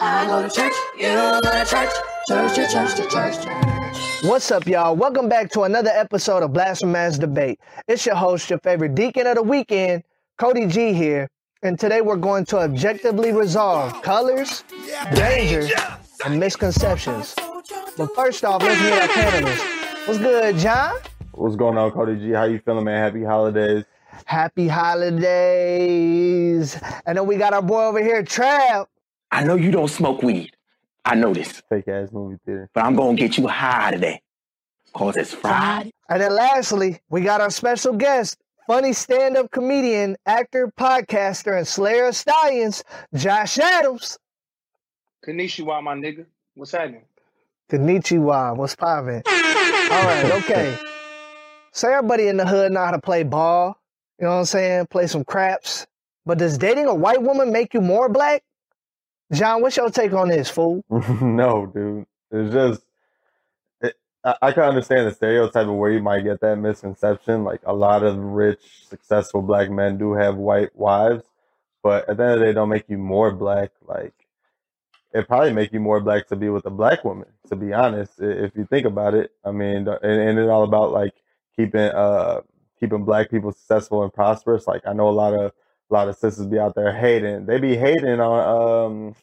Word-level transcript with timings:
I 0.00 0.26
go 0.26 0.40
to 0.42 0.48
church, 0.48 0.72
you 0.96 1.08
go 1.08 1.40
to 1.40 1.48
church, 1.64 1.90
church, 2.28 2.54
church, 2.54 2.70
church, 2.72 2.96
church, 3.10 3.42
church. 3.42 4.22
What's 4.22 4.48
up, 4.52 4.64
y'all? 4.68 4.94
Welcome 4.94 5.28
back 5.28 5.50
to 5.50 5.62
another 5.62 5.90
episode 5.90 6.44
of 6.44 6.52
Blasphemous 6.52 7.18
Debate. 7.18 7.58
It's 7.88 8.06
your 8.06 8.14
host, 8.14 8.48
your 8.48 8.60
favorite 8.60 8.94
deacon 8.94 9.26
of 9.26 9.34
the 9.34 9.42
weekend, 9.42 10.04
Cody 10.38 10.68
G 10.68 10.92
here. 10.92 11.28
And 11.64 11.80
today 11.80 12.00
we're 12.00 12.14
going 12.14 12.44
to 12.44 12.58
objectively 12.58 13.32
resolve 13.32 14.00
colors, 14.02 14.62
danger, 15.14 15.66
and 16.24 16.38
misconceptions. 16.38 17.34
But 17.96 18.14
first 18.14 18.44
off, 18.44 18.62
let's 18.62 18.80
meet 18.80 18.92
our 18.92 19.08
panelists. 19.08 20.06
What's 20.06 20.20
good, 20.20 20.58
John? 20.58 20.94
What's 21.32 21.56
going 21.56 21.76
on, 21.76 21.90
Cody 21.90 22.14
G? 22.20 22.30
How 22.30 22.44
you 22.44 22.60
feeling, 22.60 22.84
man? 22.84 23.02
Happy 23.02 23.24
holidays. 23.24 23.82
Happy 24.26 24.68
holidays. 24.68 25.20
And 27.04 27.18
then 27.18 27.26
we 27.26 27.36
got 27.36 27.52
our 27.52 27.62
boy 27.62 27.86
over 27.86 28.00
here, 28.00 28.22
Trav. 28.22 28.86
I 29.30 29.44
know 29.44 29.54
you 29.56 29.70
don't 29.70 29.88
smoke 29.88 30.22
weed. 30.22 30.52
I 31.04 31.14
know 31.14 31.32
this, 31.32 31.62
Fake 31.68 31.88
ass 31.88 32.08
movie 32.12 32.36
theater. 32.44 32.68
but 32.74 32.84
I'm 32.84 32.94
gonna 32.96 33.16
get 33.16 33.38
you 33.38 33.46
high 33.46 33.90
today. 33.92 34.20
Cause 34.94 35.16
it's 35.16 35.32
Friday. 35.34 35.90
And 36.08 36.20
then 36.20 36.34
lastly, 36.34 37.00
we 37.10 37.20
got 37.20 37.40
our 37.40 37.50
special 37.50 37.92
guest, 37.94 38.38
funny 38.66 38.92
stand-up 38.92 39.50
comedian, 39.50 40.16
actor, 40.26 40.72
podcaster, 40.78 41.56
and 41.56 41.66
slayer 41.66 42.06
of 42.08 42.16
stallions, 42.16 42.82
Josh 43.14 43.58
Adams. 43.58 44.18
Konnichiwa, 45.26 45.82
my 45.82 45.94
nigga. 45.94 46.26
What's 46.54 46.72
happening? 46.72 47.02
Konnichiwa, 47.70 48.56
what's 48.56 48.74
poppin'? 48.76 49.22
All 49.26 50.04
right, 50.04 50.30
okay. 50.44 50.76
So 51.72 51.88
everybody 51.90 52.28
in 52.28 52.36
the 52.38 52.46
hood 52.46 52.72
know 52.72 52.84
how 52.84 52.90
to 52.90 52.98
play 53.00 53.22
ball. 53.22 53.78
You 54.18 54.24
know 54.24 54.32
what 54.32 54.38
I'm 54.40 54.44
saying? 54.46 54.86
Play 54.86 55.06
some 55.06 55.24
craps. 55.24 55.86
But 56.26 56.38
does 56.38 56.58
dating 56.58 56.86
a 56.86 56.94
white 56.94 57.22
woman 57.22 57.52
make 57.52 57.72
you 57.74 57.80
more 57.80 58.08
black? 58.08 58.42
John, 59.32 59.60
what's 59.60 59.76
your 59.76 59.90
take 59.90 60.12
on 60.12 60.28
this, 60.28 60.48
fool? 60.48 60.82
no, 61.20 61.66
dude. 61.66 62.06
It's 62.30 62.52
just, 62.52 62.82
it, 63.80 63.94
I, 64.24 64.36
I 64.40 64.52
can 64.52 64.64
understand 64.64 65.06
the 65.06 65.14
stereotype 65.14 65.66
of 65.66 65.74
where 65.74 65.90
you 65.90 66.02
might 66.02 66.24
get 66.24 66.40
that 66.40 66.56
misconception. 66.56 67.44
Like 67.44 67.60
a 67.64 67.72
lot 67.72 68.02
of 68.02 68.16
rich, 68.18 68.60
successful 68.88 69.42
black 69.42 69.70
men 69.70 69.98
do 69.98 70.14
have 70.14 70.36
white 70.36 70.74
wives, 70.74 71.24
but 71.82 72.08
at 72.08 72.16
the 72.16 72.22
end 72.22 72.32
of 72.34 72.38
the 72.40 72.46
day, 72.46 72.52
don't 72.52 72.70
make 72.70 72.88
you 72.88 72.98
more 72.98 73.30
black. 73.30 73.70
Like 73.86 74.14
it 75.12 75.26
probably 75.26 75.52
make 75.52 75.72
you 75.72 75.80
more 75.80 76.00
black 76.00 76.26
to 76.28 76.36
be 76.36 76.48
with 76.48 76.66
a 76.66 76.70
black 76.70 77.04
woman. 77.04 77.28
To 77.48 77.56
be 77.56 77.72
honest, 77.72 78.20
if 78.20 78.56
you 78.56 78.66
think 78.66 78.86
about 78.86 79.14
it, 79.14 79.32
I 79.44 79.50
mean, 79.50 79.88
and, 79.88 79.88
and 80.02 80.38
it's 80.38 80.50
all 80.50 80.64
about 80.64 80.92
like 80.92 81.14
keeping 81.56 81.80
uh 81.80 82.40
keeping 82.78 83.04
black 83.04 83.30
people 83.30 83.52
successful 83.52 84.02
and 84.02 84.12
prosperous. 84.12 84.66
Like 84.66 84.86
I 84.86 84.92
know 84.92 85.08
a 85.08 85.10
lot 85.10 85.34
of 85.34 85.52
a 85.90 85.94
lot 85.94 86.08
of 86.08 86.16
sisters 86.16 86.46
be 86.46 86.58
out 86.58 86.74
there 86.74 86.92
hating. 86.92 87.46
They 87.46 87.58
be 87.58 87.76
hating 87.76 88.20
on 88.20 89.06
um 89.08 89.14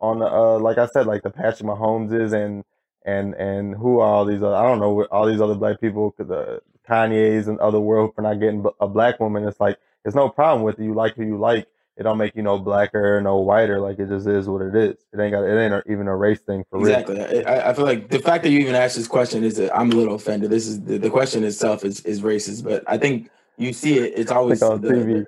on 0.00 0.22
uh 0.22 0.58
like 0.58 0.78
I 0.78 0.86
said, 0.86 1.06
like 1.06 1.22
the 1.22 1.30
Patrick 1.30 1.68
Mahomeses 1.68 2.32
and 2.32 2.64
and 3.06 3.34
and 3.34 3.74
who 3.74 4.00
are 4.00 4.06
all 4.06 4.24
these 4.24 4.42
other 4.42 4.54
I 4.54 4.62
don't 4.62 4.80
know 4.80 5.04
all 5.04 5.26
these 5.26 5.40
other 5.40 5.54
black 5.54 5.80
people, 5.80 6.14
the 6.18 6.60
Kanye's 6.88 7.48
and 7.48 7.58
other 7.60 7.80
world 7.80 8.14
for 8.14 8.22
not 8.22 8.40
getting 8.40 8.64
a 8.80 8.88
black 8.88 9.20
woman. 9.20 9.46
It's 9.48 9.60
like 9.60 9.78
it's 10.04 10.14
no 10.14 10.28
problem 10.28 10.62
with 10.64 10.78
it. 10.78 10.84
You 10.84 10.94
like 10.94 11.14
who 11.14 11.24
you 11.24 11.38
like. 11.38 11.66
It 11.96 12.02
don't 12.02 12.18
make 12.18 12.34
you 12.34 12.42
no 12.42 12.58
blacker, 12.58 13.20
no 13.22 13.36
whiter. 13.36 13.80
Like 13.80 14.00
it 14.00 14.08
just 14.08 14.26
is 14.26 14.48
what 14.48 14.62
it 14.62 14.74
is. 14.74 14.96
It 15.12 15.20
ain't 15.20 15.30
got 15.32 15.44
it 15.44 15.56
ain't 15.56 15.84
even 15.88 16.08
a 16.08 16.16
race 16.16 16.40
thing 16.40 16.64
for 16.68 16.80
real. 16.80 16.88
Exactly. 16.88 17.44
I, 17.46 17.70
I 17.70 17.72
feel 17.72 17.84
like 17.84 18.10
the 18.10 18.18
fact 18.18 18.42
that 18.42 18.50
you 18.50 18.58
even 18.58 18.74
asked 18.74 18.96
this 18.96 19.06
question 19.06 19.44
is 19.44 19.56
that 19.56 19.74
I'm 19.74 19.92
a 19.92 19.94
little 19.94 20.16
offended. 20.16 20.50
This 20.50 20.66
is 20.66 20.82
the, 20.82 20.98
the 20.98 21.08
question 21.08 21.44
itself 21.44 21.84
is, 21.84 22.00
is 22.00 22.20
racist, 22.20 22.64
but 22.64 22.82
I 22.88 22.98
think 22.98 23.30
you 23.58 23.72
see 23.72 23.98
it. 23.98 24.14
It's 24.16 24.32
always 24.32 24.60
Like 24.60 24.70
on 24.72 24.80
the- 24.80 24.88
TV. 24.88 25.26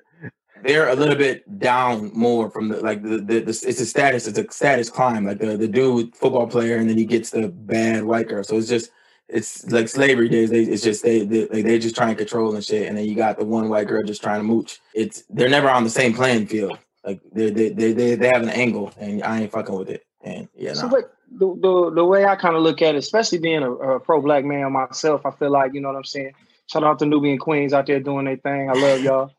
They're 0.62 0.88
a 0.88 0.94
little 0.94 1.16
bit 1.16 1.58
down 1.58 2.10
more 2.14 2.50
from 2.50 2.68
the 2.68 2.80
like 2.80 3.02
the, 3.02 3.18
the, 3.18 3.40
the 3.40 3.64
it's 3.66 3.80
a 3.80 3.86
status 3.86 4.26
it's 4.26 4.38
a 4.38 4.50
status 4.50 4.90
climb 4.90 5.24
like 5.24 5.38
the 5.38 5.56
the 5.56 5.68
dude 5.68 6.14
football 6.14 6.46
player 6.46 6.76
and 6.76 6.88
then 6.88 6.96
he 6.96 7.04
gets 7.04 7.30
the 7.30 7.48
bad 7.48 8.04
white 8.04 8.28
girl 8.28 8.42
so 8.42 8.56
it's 8.56 8.68
just 8.68 8.90
it's 9.28 9.70
like 9.72 9.88
slavery 9.88 10.28
days 10.28 10.50
they, 10.50 10.62
it's 10.62 10.82
just 10.82 11.02
they 11.02 11.24
they 11.24 11.46
like 11.48 11.64
they 11.64 11.78
just 11.78 11.96
trying 11.96 12.08
to 12.08 12.14
control 12.14 12.54
and 12.54 12.64
shit 12.64 12.88
and 12.88 12.96
then 12.96 13.04
you 13.04 13.14
got 13.14 13.38
the 13.38 13.44
one 13.44 13.68
white 13.68 13.88
girl 13.88 14.02
just 14.02 14.22
trying 14.22 14.40
to 14.40 14.44
mooch 14.44 14.80
it's 14.94 15.24
they're 15.30 15.48
never 15.48 15.68
on 15.68 15.84
the 15.84 15.90
same 15.90 16.14
playing 16.14 16.46
field 16.46 16.78
like 17.04 17.20
they 17.32 17.50
they 17.50 17.68
they 17.70 18.14
they, 18.14 18.28
have 18.28 18.42
an 18.42 18.48
angle 18.48 18.92
and 18.98 19.22
I 19.22 19.42
ain't 19.42 19.52
fucking 19.52 19.74
with 19.74 19.90
it 19.90 20.06
and 20.22 20.48
yeah 20.54 20.74
So, 20.74 20.86
no. 20.86 20.92
but 20.92 21.16
the, 21.30 21.46
the 21.60 21.94
the 21.96 22.04
way 22.04 22.24
I 22.24 22.36
kind 22.36 22.56
of 22.56 22.62
look 22.62 22.82
at 22.82 22.94
it, 22.94 22.98
especially 22.98 23.38
being 23.38 23.62
a, 23.62 23.72
a 23.72 24.00
pro 24.00 24.20
black 24.20 24.44
man 24.44 24.72
myself, 24.72 25.26
I 25.26 25.30
feel 25.32 25.50
like 25.50 25.74
you 25.74 25.80
know 25.80 25.88
what 25.88 25.96
I'm 25.96 26.04
saying. 26.04 26.32
Shout 26.70 26.84
out 26.84 26.98
to 27.00 27.06
Nubian 27.06 27.38
Queens 27.38 27.72
out 27.72 27.86
there 27.86 28.00
doing 28.00 28.24
their 28.24 28.36
thing. 28.36 28.70
I 28.70 28.74
love 28.74 29.00
y'all. 29.02 29.32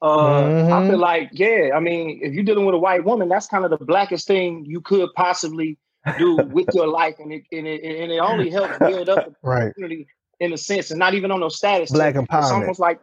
Uh, 0.00 0.06
Mhm. 0.44 0.72
I 0.72 0.88
feel 0.88 0.98
like, 0.98 1.28
yeah, 1.32 1.70
I 1.74 1.80
mean, 1.80 2.20
if 2.22 2.32
you're 2.32 2.44
dealing 2.44 2.64
with 2.66 2.74
a 2.74 2.78
white 2.78 3.04
woman, 3.04 3.28
that's 3.28 3.46
kind 3.48 3.64
of 3.64 3.70
the 3.70 3.84
blackest 3.84 4.26
thing 4.28 4.64
you 4.64 4.80
could 4.80 5.08
possibly 5.16 5.76
do 6.18 6.36
with 6.36 6.68
your 6.72 6.86
life, 7.00 7.16
and 7.18 7.32
it 7.32 7.42
and 7.52 7.66
it, 7.66 7.82
and 7.82 8.12
it 8.12 8.18
only 8.18 8.48
helps 8.50 8.78
build 8.78 9.08
up 9.08 9.24
the 9.26 9.34
Right. 9.42 9.74
community 9.74 10.06
in 10.40 10.52
a 10.52 10.56
sense, 10.56 10.90
and 10.92 10.98
not 11.00 11.14
even 11.14 11.30
on 11.32 11.40
no 11.40 11.48
status. 11.48 11.90
Black 11.90 12.14
tip. 12.14 12.24
It's 12.32 12.50
almost 12.52 12.78
like 12.78 13.00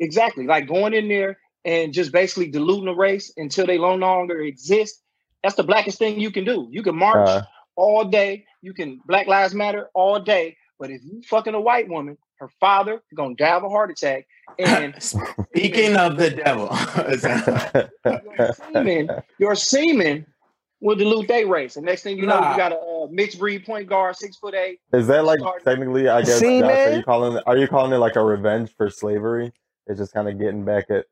exactly 0.00 0.46
like 0.46 0.66
going 0.66 0.94
in 0.94 1.08
there 1.08 1.38
and 1.64 1.92
just 1.92 2.10
basically 2.12 2.50
diluting 2.50 2.86
the 2.86 2.94
race 2.94 3.32
until 3.36 3.66
they 3.66 3.78
no 3.78 3.94
longer 3.94 4.40
exist. 4.40 5.00
That's 5.42 5.54
the 5.54 5.62
blackest 5.62 5.98
thing 5.98 6.18
you 6.18 6.30
can 6.32 6.44
do. 6.44 6.68
You 6.70 6.82
can 6.82 6.96
march 6.96 7.28
Uh, 7.28 7.42
all 7.76 8.04
day. 8.04 8.44
You 8.62 8.74
can 8.74 9.00
Black 9.06 9.26
Lives 9.28 9.54
Matter 9.54 9.88
all 9.94 10.18
day. 10.20 10.56
But 10.78 10.90
if 10.90 11.00
you 11.04 11.22
fucking 11.28 11.54
a 11.54 11.60
white 11.60 11.88
woman, 11.88 12.18
her 12.42 12.48
father 12.58 13.00
gonna 13.14 13.36
die 13.36 13.54
of 13.54 13.62
a 13.62 13.68
heart 13.68 13.88
attack, 13.92 14.26
and 14.58 15.00
speaking 15.02 15.96
of 15.96 16.16
the 16.16 16.30
devil 16.30 16.68
your 18.38 18.52
semen, 18.72 19.22
your 19.38 19.54
semen 19.54 20.26
will 20.80 20.96
dilute 20.96 21.28
their 21.28 21.46
race. 21.46 21.76
And 21.76 21.86
next 21.86 22.02
thing 22.02 22.18
you 22.18 22.26
know, 22.26 22.40
Nah. 22.40 22.50
you 22.50 22.56
got 22.56 22.72
a 22.72 22.76
uh, 22.76 23.06
mixed 23.12 23.38
breed 23.38 23.64
point 23.64 23.88
guard, 23.88 24.16
six 24.16 24.36
foot 24.38 24.54
eight. 24.54 24.80
Is 24.92 25.06
that 25.06 25.24
like 25.24 25.38
Start- 25.38 25.62
technically? 25.64 26.08
I 26.08 26.22
guess. 26.22 26.40
See, 26.40 26.58
Josh, 26.58 26.70
are 26.88 26.96
you 26.96 27.02
calling 27.04 27.36
it? 27.36 27.44
Are 27.46 27.56
you 27.56 27.68
calling 27.68 27.92
it 27.92 27.98
like 27.98 28.16
a 28.16 28.24
revenge 28.24 28.74
for 28.76 28.90
slavery? 28.90 29.52
It's 29.86 30.00
just 30.00 30.12
kind 30.12 30.28
of 30.28 30.36
getting 30.40 30.64
back 30.64 30.86
at. 30.90 31.04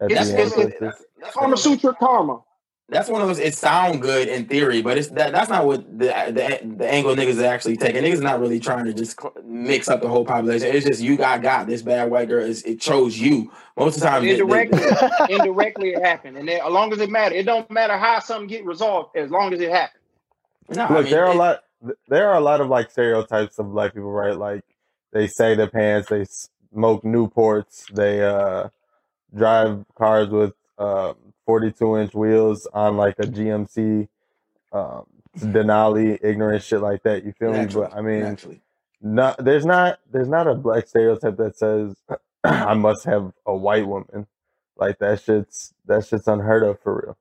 at 0.00 0.10
It's- 0.12 0.28
the 0.30 0.34
it's- 0.40 0.52
ancestors? 0.56 0.94
Karma 1.32 1.56
Sutra 1.56 1.92
karma. 1.94 2.42
That's 2.88 3.08
one 3.10 3.22
of 3.22 3.28
those. 3.28 3.38
It 3.40 3.54
sound 3.54 4.02
good 4.02 4.28
in 4.28 4.46
theory, 4.46 4.82
but 4.82 4.98
it's 4.98 5.08
that. 5.10 5.32
That's 5.32 5.50
not 5.50 5.66
what 5.66 5.86
the 5.98 6.06
the, 6.06 6.76
the 6.76 6.88
Anglo 6.88 7.16
niggas 7.16 7.42
are 7.42 7.46
actually 7.46 7.76
taking. 7.76 8.02
Niggas 8.04 8.22
not 8.22 8.40
really 8.40 8.60
trying 8.60 8.86
to 8.86 8.94
just 8.94 9.18
mix 9.44 9.88
up 9.88 10.02
the 10.02 10.08
whole 10.08 10.24
population. 10.24 10.68
It's 10.74 10.86
just 10.86 11.02
you 11.02 11.16
got 11.16 11.42
got 11.42 11.66
this 11.66 11.82
bad 11.82 12.10
white 12.10 12.28
girl. 12.28 12.44
Is 12.44 12.62
it 12.64 12.80
chose 12.80 13.18
you 13.18 13.52
most 13.76 13.96
of 13.96 14.02
the 14.02 14.08
time. 14.08 14.28
the- 14.28 14.42
the- 14.42 14.42
Indirectly, 14.42 14.84
indirectly 15.28 15.90
it 15.90 16.02
happened. 16.04 16.38
And 16.38 16.48
then, 16.48 16.60
as 16.64 16.72
long 16.72 16.92
as 16.92 17.00
it 17.00 17.10
matters, 17.10 17.38
it 17.38 17.46
don't 17.46 17.70
matter 17.70 17.98
how 17.98 18.20
something 18.20 18.48
get 18.48 18.64
resolved 18.64 19.16
as 19.16 19.30
long 19.30 19.52
as 19.54 19.60
it 19.60 19.70
happened. 19.70 20.02
Nah, 20.68 20.86
I 20.94 20.94
Look, 20.94 21.04
mean, 21.04 21.12
there 21.12 21.26
are 21.26 21.32
a 21.32 21.36
lot. 21.36 21.64
There 22.08 22.28
are 22.30 22.36
a 22.36 22.40
lot 22.40 22.60
of 22.60 22.68
like 22.68 22.90
stereotypes 22.90 23.58
of 23.58 23.72
black 23.72 23.94
people, 23.94 24.10
right? 24.12 24.36
Like 24.36 24.62
they 25.12 25.26
say 25.28 25.54
their 25.54 25.68
pants, 25.70 26.08
they 26.08 26.26
smoke 26.72 27.04
Newports, 27.04 27.86
they 27.92 28.22
uh 28.24 28.68
drive 29.34 29.84
cars 29.96 30.28
with 30.30 30.54
um 30.78 31.16
42 31.48 31.96
inch 31.96 32.14
wheels 32.14 32.68
on 32.74 32.98
like 32.98 33.14
a 33.18 33.22
GMC 33.22 34.06
um 34.70 35.06
Denali, 35.38 36.18
ignorant 36.22 36.62
shit 36.62 36.80
like 36.80 37.02
that. 37.04 37.24
You 37.24 37.32
feel 37.32 37.52
me? 37.52 37.66
But 37.66 37.94
I 37.94 38.02
mean, 38.02 38.20
naturally. 38.20 38.60
not 39.00 39.42
there's 39.42 39.64
not 39.64 39.98
there's 40.10 40.28
not 40.28 40.46
a 40.46 40.54
black 40.54 40.86
stereotype 40.88 41.36
that 41.38 41.56
says 41.56 41.96
I 42.44 42.74
must 42.74 43.04
have 43.04 43.32
a 43.46 43.56
white 43.56 43.86
woman. 43.86 44.26
Like 44.76 44.98
that 44.98 45.22
shit's 45.22 45.72
that 45.86 46.06
shit's 46.06 46.28
unheard 46.28 46.64
of 46.64 46.80
for 46.80 47.02
real. 47.02 47.16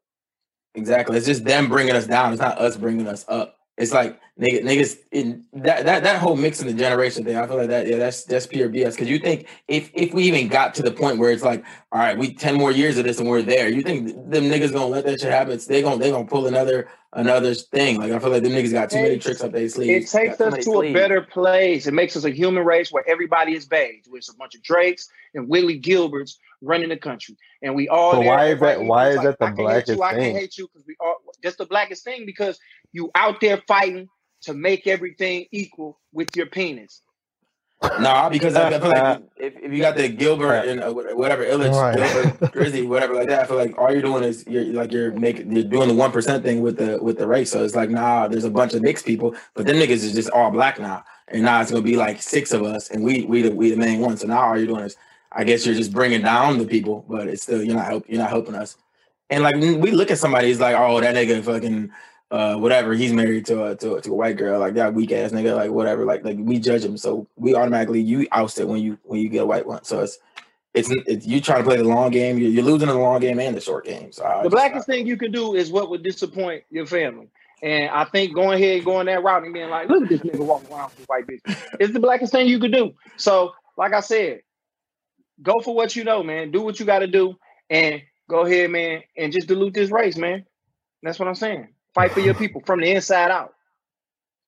Exactly. 0.76 1.18
It's 1.18 1.26
just 1.26 1.46
them 1.46 1.70
bringing 1.70 1.96
us 1.96 2.06
down. 2.06 2.34
It's 2.34 2.42
not 2.42 2.58
us 2.58 2.76
bringing 2.76 3.08
us 3.08 3.24
up. 3.30 3.58
It's 3.78 3.94
like 3.94 4.20
nigga, 4.40 4.64
niggas 4.64 4.98
in 5.12 5.46
that 5.54 5.86
that 5.86 6.02
that 6.04 6.20
whole 6.20 6.36
mixing 6.36 6.66
the 6.66 6.74
generation 6.74 7.24
thing. 7.24 7.38
I 7.38 7.46
feel 7.46 7.58
like 7.58 7.68
that 7.70 7.86
yeah, 7.88 7.98
that's 7.98 8.24
that's 8.24 8.48
pure 8.48 8.70
BS. 8.70 8.94
Because 8.96 9.08
you 9.08 9.20
think 9.20 9.48
if 9.68 9.92
if 9.94 10.16
we 10.16 10.24
even 10.24 10.48
got 10.48 10.74
to 10.76 10.82
the 10.82 10.92
point 10.92 11.20
where 11.20 11.30
it's 11.32 11.44
like, 11.44 11.64
all 11.92 12.00
right, 12.00 12.18
we 12.18 12.34
ten 12.34 12.56
more 12.56 12.72
years 12.72 12.98
of 12.98 13.04
this 13.04 13.20
and 13.20 13.30
we're 13.30 13.44
there, 13.44 13.70
you 13.70 13.84
think 13.84 14.08
them 14.32 14.46
niggas 14.46 14.74
gonna 14.74 14.88
let 14.88 15.06
that 15.06 15.22
shit 15.22 15.32
happen? 15.32 15.54
It's- 15.54 15.68
They 15.68 15.84
gonna 15.84 15.98
they 15.98 16.10
gonna 16.10 16.25
pull 16.25 16.48
another 16.48 16.90
another 17.13 17.54
thing. 17.54 18.00
Like 18.00 18.12
I 18.12 18.18
feel 18.18 18.31
like 18.31 18.42
them 18.42 18.54
niggas 18.54 18.72
got 18.72 18.90
too 18.90 19.01
many 19.01 19.19
tricks 19.19 19.44
up 19.44 19.51
their 19.51 19.69
sleeves. 19.69 20.12
It 20.12 20.18
takes 20.18 20.42
us 20.42 20.51
many 20.51 20.63
to 20.63 20.81
a 20.81 20.94
better 20.94 21.22
place. 21.22 21.86
It 21.86 21.94
makes 21.94 22.18
us 22.18 22.24
a 22.25 22.31
human 22.31 22.66
race 22.66 22.92
where 22.92 23.07
everybody 23.07 23.54
is 23.54 23.68
beige. 23.68 24.06
With 24.10 24.28
a 24.28 24.36
bunch 24.38 24.56
of 24.56 24.63
Drakes 24.63 25.07
and 25.36 25.48
Willie 25.48 25.80
Gilberts 25.80 26.38
running 26.63 26.90
the 26.90 26.98
country, 26.98 27.38
and 27.62 27.75
we 27.75 27.88
all. 27.88 28.13
So 28.13 28.22
why 28.22 28.48
is 28.48 28.60
that- 28.60 28.81
why 28.84 29.10
it's 29.10 29.18
is 29.18 29.22
that 29.24 29.38
the 29.38 29.46
I 29.46 29.48
can't 29.50 29.57
hate 29.60 29.63
blackest 29.63 29.98
you, 29.98 30.04
I 30.04 30.12
can't 30.13 30.36
hate 30.36 30.57
you 30.57 30.68
because 30.74 30.88
we 30.88 30.96
all. 31.00 31.18
That's 31.44 31.56
the 31.56 31.68
blackest 31.68 32.04
thing 32.04 32.25
because 32.25 32.57
you 32.92 33.12
out 33.16 33.42
there 33.42 33.62
fighting 33.68 34.10
to 34.44 34.54
make 34.54 34.88
everything 34.88 35.45
equal 35.51 36.00
with 36.13 36.36
your 36.36 36.45
penis. 36.48 37.01
Nah, 38.00 38.30
because 38.30 38.56
I, 38.56 38.69
I 38.69 38.80
feel 38.80 38.89
like 38.89 39.24
if, 39.38 39.54
if 39.62 39.72
you 39.72 39.80
got 39.80 39.95
the 39.95 40.10
Gilbert 40.10 40.68
and 40.68 40.81
uh, 40.84 40.92
whatever 40.92 41.45
Illich, 41.45 41.72
Right. 41.74 41.95
Gilbert, 41.95 42.39
Drizzy, 42.54 42.88
whatever 42.88 43.13
like 43.13 43.28
that, 43.30 43.44
I 43.44 43.45
feel 43.45 43.57
like 43.57 43.78
all 43.78 43.92
you're 43.92 44.01
doing 44.01 44.24
is 44.24 44.45
you're 44.48 44.66
like 44.66 44.92
you're 44.92 45.12
making 45.12 45.51
you're 45.51 45.63
doing 45.63 45.88
the 45.88 45.94
one 45.94 46.12
percent 46.12 46.44
thing 46.44 46.62
with 46.62 46.78
the 46.78 46.98
with 47.01 47.19
the 47.19 47.28
race. 47.28 47.51
So 47.51 47.63
it's 47.63 47.75
like 47.75 47.92
nah, 47.92 48.28
there's 48.28 48.45
a 48.45 48.50
bunch 48.50 48.74
of 48.74 48.81
mixed 48.81 49.06
people, 49.06 49.36
but 49.54 49.68
them 49.68 49.75
niggas 49.75 50.04
is 50.04 50.13
just 50.13 50.31
all 50.31 50.50
black 50.50 50.80
now, 50.80 51.04
and 51.28 51.44
now 51.44 51.62
it's 51.62 51.69
gonna 51.69 51.84
be 51.84 51.98
like 51.98 52.22
six 52.22 52.51
of 52.51 52.63
us, 52.63 52.89
and 52.89 53.04
we 53.04 53.25
we 53.25 53.44
the 53.44 53.51
we 53.51 53.69
the 53.69 53.78
main 53.78 54.00
one. 54.00 54.18
So 54.18 54.28
now 54.28 54.42
all 54.42 54.57
you're 54.57 54.68
doing 54.68 54.86
is 54.86 54.98
I 55.31 55.44
guess 55.44 55.66
you're 55.66 55.75
just 55.75 55.94
bringing 55.94 56.24
down 56.24 56.57
the 56.57 56.66
people, 56.66 57.06
but 57.07 57.28
it's 57.28 57.44
still 57.44 57.62
you're 57.63 57.75
not 57.75 57.86
help 57.86 58.06
you're 58.10 58.22
not 58.22 58.31
helping 58.31 58.56
us. 58.56 58.75
And 59.30 59.44
like 59.44 59.56
we 59.56 59.92
look 59.92 60.10
at 60.10 60.18
somebody, 60.18 60.50
it's 60.50 60.60
like, 60.60 60.75
oh, 60.75 61.00
that 61.00 61.13
nigga 61.13 61.44
fucking 61.44 61.92
uh 62.31 62.56
whatever. 62.56 62.94
He's 62.94 63.13
married 63.13 63.45
to 63.47 63.65
a 63.65 63.75
to, 63.77 63.95
a- 63.95 64.01
to 64.01 64.12
a 64.12 64.15
white 64.15 64.38
girl, 64.38 64.59
like 64.59 64.74
that 64.75 64.94
weak 64.94 65.12
ass 65.12 65.31
nigga, 65.31 65.56
like 65.56 65.71
whatever. 65.71 66.06
Like 66.06 66.24
like 66.24 66.38
we 66.39 66.59
judge 66.59 66.83
him, 66.83 66.97
so 66.97 67.27
we 67.35 67.56
automatically 67.56 68.01
you 68.01 68.27
ousted 68.31 68.68
when 68.68 68.81
you 68.81 68.97
when 69.03 69.19
you 69.21 69.29
get 69.29 69.44
a 69.44 69.45
white 69.45 69.65
one. 69.65 69.83
So 69.83 70.01
it's 70.01 70.18
it's, 70.74 70.89
it's 71.07 71.25
you 71.25 71.41
trying 71.41 71.59
to 71.59 71.63
play 71.63 71.77
the 71.77 71.83
long 71.85 72.12
game. 72.12 72.38
You're, 72.38 72.51
you're 72.51 72.63
losing 72.63 72.88
the 72.89 72.94
long 72.95 73.19
game 73.19 73.39
and 73.39 73.56
the 73.56 73.62
short 73.62 73.85
game. 73.85 74.12
So 74.12 74.24
I 74.24 74.38
The 74.38 74.44
just- 74.44 74.51
blackest 74.51 74.85
thing 74.88 75.07
you 75.07 75.18
can 75.18 75.31
do 75.31 75.56
is 75.56 75.71
what 75.71 75.89
would 75.89 76.03
disappoint 76.03 76.63
your 76.69 76.85
family. 76.85 77.29
And 77.63 77.89
I 77.89 78.03
think 78.06 78.35
going 78.35 78.62
ahead, 78.62 78.85
going 78.85 79.07
that 79.07 79.24
route, 79.24 79.44
and 79.44 79.51
being 79.53 79.69
like, 79.71 79.89
"Look 79.89 80.03
at 80.03 80.09
this 80.09 80.21
nigga 80.21 80.45
walking 80.45 80.71
around 80.71 80.91
with 80.91 81.00
a 81.00 81.03
white 81.07 81.25
bitch," 81.25 81.57
is 81.79 81.91
the 81.91 82.00
blackest 82.00 82.31
thing 82.31 82.47
you 82.47 82.59
could 82.59 82.71
do. 82.71 82.94
So, 83.15 83.53
like 83.77 83.94
I 83.94 84.00
said, 84.01 84.41
go 85.41 85.59
for 85.63 85.74
what 85.74 85.95
you 85.95 86.03
know, 86.03 86.21
man. 86.21 86.51
Do 86.51 86.62
what 86.62 86.79
you 86.79 86.85
got 86.85 87.00
to 87.00 87.07
do, 87.07 87.35
and 87.71 88.03
go 88.29 88.41
ahead, 88.45 88.69
man, 88.69 89.01
and 89.18 89.33
just 89.33 89.47
dilute 89.47 89.74
this 89.74 89.89
race, 89.89 90.18
man. 90.18 90.45
That's 91.01 91.18
what 91.18 91.27
I'm 91.27 91.33
saying. 91.33 91.69
Fight 91.98 92.12
for 92.12 92.20
your 92.20 92.36
people 92.36 92.62
from 92.66 92.82
the 92.82 92.92
inside 92.92 93.32
out. 93.32 93.56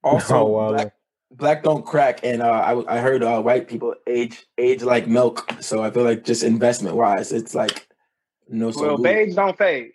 also 0.04 0.36
Oh, 0.36 0.46
wow. 0.46 0.70
black, 0.70 0.94
black 1.32 1.64
don't 1.64 1.84
crack, 1.84 2.20
and 2.24 2.44
uh, 2.44 2.52
I 2.52 2.98
I 2.98 3.00
heard 3.00 3.24
uh, 3.24 3.42
white 3.42 3.68
people 3.68 3.96
age 4.06 4.46
age 4.60 4.84
like 4.84 5.08
milk. 5.08 5.52
So 5.60 5.84
I 5.84 5.90
feel 5.90 6.04
like 6.04 6.24
just 6.24 6.44
investment 6.44 6.96
wise, 6.96 7.32
it's 7.34 7.56
like 7.56 7.88
no. 8.50 8.70
So 8.70 8.82
Well, 8.84 8.98
babes 9.00 9.36
don't 9.36 9.58
fade. 9.58 9.94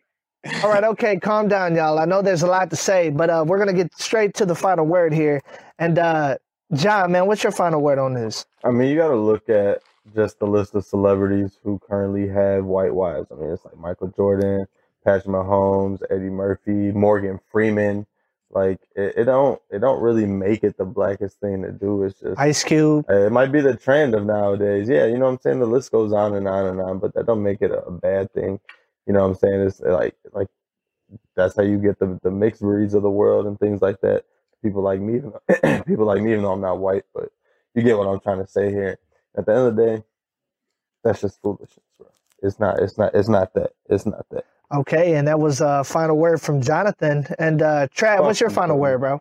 All 0.64 0.70
right, 0.70 0.82
okay, 0.82 1.16
calm 1.22 1.46
down, 1.46 1.76
y'all. 1.76 2.00
I 2.00 2.06
know 2.06 2.22
there's 2.22 2.42
a 2.42 2.48
lot 2.48 2.70
to 2.70 2.76
say, 2.76 3.10
but 3.10 3.30
uh, 3.30 3.44
we're 3.46 3.58
gonna 3.58 3.72
get 3.72 3.94
straight 3.96 4.34
to 4.34 4.46
the 4.46 4.56
final 4.56 4.84
word 4.84 5.14
here. 5.14 5.40
And 5.78 5.96
uh, 5.98 6.38
John, 6.72 7.12
man, 7.12 7.26
what's 7.26 7.44
your 7.44 7.52
final 7.52 7.80
word 7.80 8.00
on 8.00 8.14
this? 8.14 8.46
I 8.64 8.72
mean, 8.72 8.88
you 8.88 8.96
got 8.96 9.10
to 9.10 9.16
look 9.16 9.48
at 9.48 9.82
just 10.14 10.40
the 10.40 10.46
list 10.46 10.74
of 10.74 10.84
celebrities 10.84 11.58
who 11.62 11.78
currently 11.88 12.28
have 12.28 12.64
white 12.64 12.94
wives. 12.94 13.28
I 13.30 13.36
mean, 13.36 13.50
it's 13.50 13.64
like 13.64 13.76
Michael 13.76 14.08
Jordan, 14.08 14.66
Patrick 15.04 15.26
Mahomes, 15.26 16.02
Eddie 16.10 16.30
Murphy, 16.30 16.92
Morgan 16.92 17.40
Freeman. 17.52 18.06
Like 18.50 18.80
it, 18.96 19.14
it 19.18 19.24
don't 19.24 19.60
it 19.70 19.80
don't 19.80 20.00
really 20.02 20.26
make 20.26 20.64
it 20.64 20.78
the 20.78 20.84
blackest 20.84 21.40
thing 21.40 21.62
to 21.62 21.72
do. 21.72 22.04
It's 22.04 22.20
just 22.20 22.40
Ice 22.40 22.64
Cube. 22.64 23.06
Uh, 23.10 23.26
It 23.26 23.32
might 23.32 23.52
be 23.52 23.60
the 23.60 23.76
trend 23.76 24.14
of 24.14 24.26
nowadays. 24.26 24.88
Yeah, 24.88 25.06
you 25.06 25.18
know 25.18 25.26
what 25.26 25.32
I'm 25.32 25.40
saying? 25.40 25.60
The 25.60 25.66
list 25.66 25.92
goes 25.92 26.12
on 26.12 26.34
and 26.36 26.48
on 26.48 26.66
and 26.66 26.80
on, 26.80 26.98
but 27.00 27.14
that 27.14 27.26
don't 27.26 27.42
make 27.42 27.62
it 27.62 27.72
a, 27.72 27.80
a 27.84 27.92
bad 27.92 28.32
thing. 28.32 28.60
You 29.06 29.14
know 29.14 29.20
what 29.22 29.28
I'm 29.30 29.34
saying? 29.36 29.60
It's 29.62 29.80
like 29.80 30.16
like 30.32 30.48
that's 31.36 31.56
how 31.56 31.62
you 31.64 31.78
get 31.78 31.98
the 31.98 32.18
the 32.22 32.30
mixed 32.30 32.62
breeds 32.62 32.94
of 32.94 33.02
the 33.02 33.10
world 33.10 33.46
and 33.46 33.58
things 33.58 33.82
like 33.82 34.00
that. 34.02 34.24
People 34.62 34.82
like 34.82 35.00
me, 35.00 35.16
even 35.16 35.32
though, 35.32 35.82
people 35.86 36.06
like 36.06 36.22
me, 36.22 36.32
even 36.32 36.44
though 36.44 36.52
I'm 36.52 36.60
not 36.62 36.78
white, 36.80 37.04
but 37.14 37.30
you 37.74 37.82
get 37.82 37.98
what 37.98 38.08
I'm 38.08 38.20
trying 38.20 38.44
to 38.44 38.50
say 38.50 38.70
here. 38.70 38.98
At 39.36 39.46
the 39.46 39.52
end 39.54 39.68
of 39.68 39.76
the 39.76 39.86
day, 39.86 40.04
that's 41.04 41.22
just 41.22 41.40
foolishness, 41.42 41.80
bro. 41.98 42.08
It's 42.42 42.60
not. 42.60 42.80
It's 42.80 42.98
not. 42.98 43.14
It's 43.14 43.28
not 43.28 43.54
that. 43.54 43.72
It's 43.88 44.06
not 44.06 44.26
that. 44.30 44.44
Okay, 44.74 45.14
and 45.14 45.28
that 45.28 45.38
was 45.38 45.60
uh 45.60 45.82
final 45.82 46.16
word 46.16 46.40
from 46.40 46.60
Jonathan. 46.60 47.26
And 47.38 47.62
uh 47.62 47.88
Trav, 47.88 48.22
what's 48.22 48.40
your 48.40 48.50
final 48.50 48.78
word, 48.78 48.98
bro? 49.00 49.20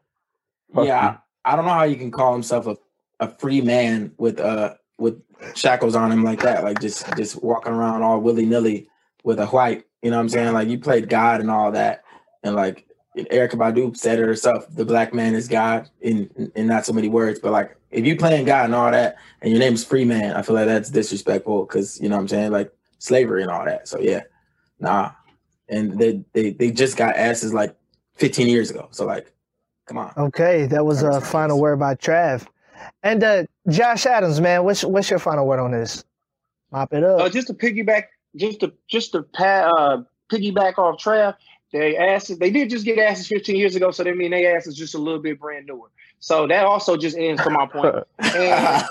Yeah, 0.75 1.17
I, 1.45 1.53
I 1.53 1.55
don't 1.55 1.65
know 1.65 1.71
how 1.73 1.83
you 1.83 1.95
can 1.95 2.11
call 2.11 2.33
himself 2.33 2.65
a, 2.67 2.77
a 3.19 3.27
free 3.27 3.61
man 3.61 4.11
with 4.17 4.39
uh 4.39 4.75
with 4.97 5.21
shackles 5.55 5.95
on 5.95 6.11
him 6.11 6.23
like 6.23 6.41
that, 6.41 6.63
like 6.63 6.79
just 6.79 7.05
just 7.15 7.43
walking 7.43 7.73
around 7.73 8.01
all 8.01 8.19
willy 8.19 8.45
nilly 8.45 8.89
with 9.23 9.39
a 9.39 9.45
white. 9.47 9.85
You 10.01 10.09
know 10.09 10.17
what 10.17 10.23
I'm 10.23 10.29
saying? 10.29 10.53
Like 10.53 10.67
you 10.67 10.79
played 10.79 11.09
God 11.09 11.39
and 11.39 11.51
all 11.51 11.71
that, 11.71 12.03
and 12.43 12.55
like 12.55 12.87
Erykah 13.15 13.51
Badu 13.51 13.95
said 13.95 14.19
it 14.19 14.25
herself, 14.25 14.65
the 14.73 14.85
black 14.85 15.13
man 15.13 15.35
is 15.35 15.47
God 15.47 15.89
in 16.01 16.51
in 16.55 16.67
not 16.67 16.85
so 16.85 16.93
many 16.93 17.09
words, 17.09 17.39
but 17.39 17.51
like 17.51 17.77
if 17.91 18.05
you 18.05 18.15
playing 18.15 18.45
God 18.45 18.65
and 18.65 18.75
all 18.75 18.89
that, 18.89 19.17
and 19.41 19.51
your 19.51 19.59
name's 19.59 19.85
free 19.85 20.05
man, 20.05 20.33
I 20.33 20.41
feel 20.41 20.55
like 20.55 20.65
that's 20.65 20.89
disrespectful 20.89 21.65
because 21.65 22.01
you 22.01 22.09
know 22.09 22.15
what 22.15 22.21
I'm 22.21 22.27
saying, 22.27 22.51
like 22.51 22.73
slavery 22.97 23.43
and 23.43 23.51
all 23.51 23.65
that. 23.65 23.87
So 23.87 23.99
yeah, 23.99 24.21
nah. 24.79 25.11
And 25.69 25.97
they 25.99 26.23
they 26.33 26.51
they 26.51 26.71
just 26.71 26.97
got 26.97 27.15
asses 27.15 27.53
like 27.53 27.75
15 28.15 28.47
years 28.47 28.69
ago. 28.69 28.87
So 28.91 29.05
like, 29.05 29.31
come 29.87 29.97
on. 29.97 30.13
Okay, 30.17 30.65
that 30.67 30.85
was 30.85 31.03
a 31.03 31.11
That's 31.11 31.29
final 31.29 31.59
word 31.59 31.79
by 31.79 31.95
Trav. 31.95 32.45
And 33.01 33.23
uh 33.23 33.43
Josh 33.69 34.05
Adams, 34.05 34.41
man, 34.41 34.63
what's 34.63 34.83
what's 34.83 35.09
your 35.09 35.19
final 35.19 35.47
word 35.47 35.59
on 35.59 35.71
this? 35.71 36.03
Mop 36.71 36.91
it 36.93 37.03
Uh, 37.03 37.17
up. 37.17 37.31
just 37.31 37.47
to 37.47 37.53
piggyback, 37.53 38.05
just 38.35 38.59
to 38.59 38.73
just 38.89 39.11
to 39.13 39.23
pa- 39.23 39.71
uh, 39.77 40.03
piggyback 40.31 40.77
off 40.77 40.99
Trav, 40.99 41.35
they 41.71 41.95
asses 41.95 42.37
they 42.39 42.49
did 42.49 42.69
just 42.69 42.83
get 42.83 42.99
asses 42.99 43.27
15 43.27 43.55
years 43.55 43.75
ago, 43.75 43.91
so 43.91 44.03
they 44.03 44.13
mean 44.13 44.31
they 44.31 44.45
asses 44.47 44.75
just 44.75 44.95
a 44.95 44.97
little 44.97 45.21
bit 45.21 45.39
brand 45.39 45.65
newer. 45.67 45.87
So 46.19 46.47
that 46.47 46.65
also 46.65 46.97
just 46.97 47.17
ends 47.17 47.41
to 47.43 47.49
my 47.49 47.67
point. 47.67 47.95
And, 48.19 48.87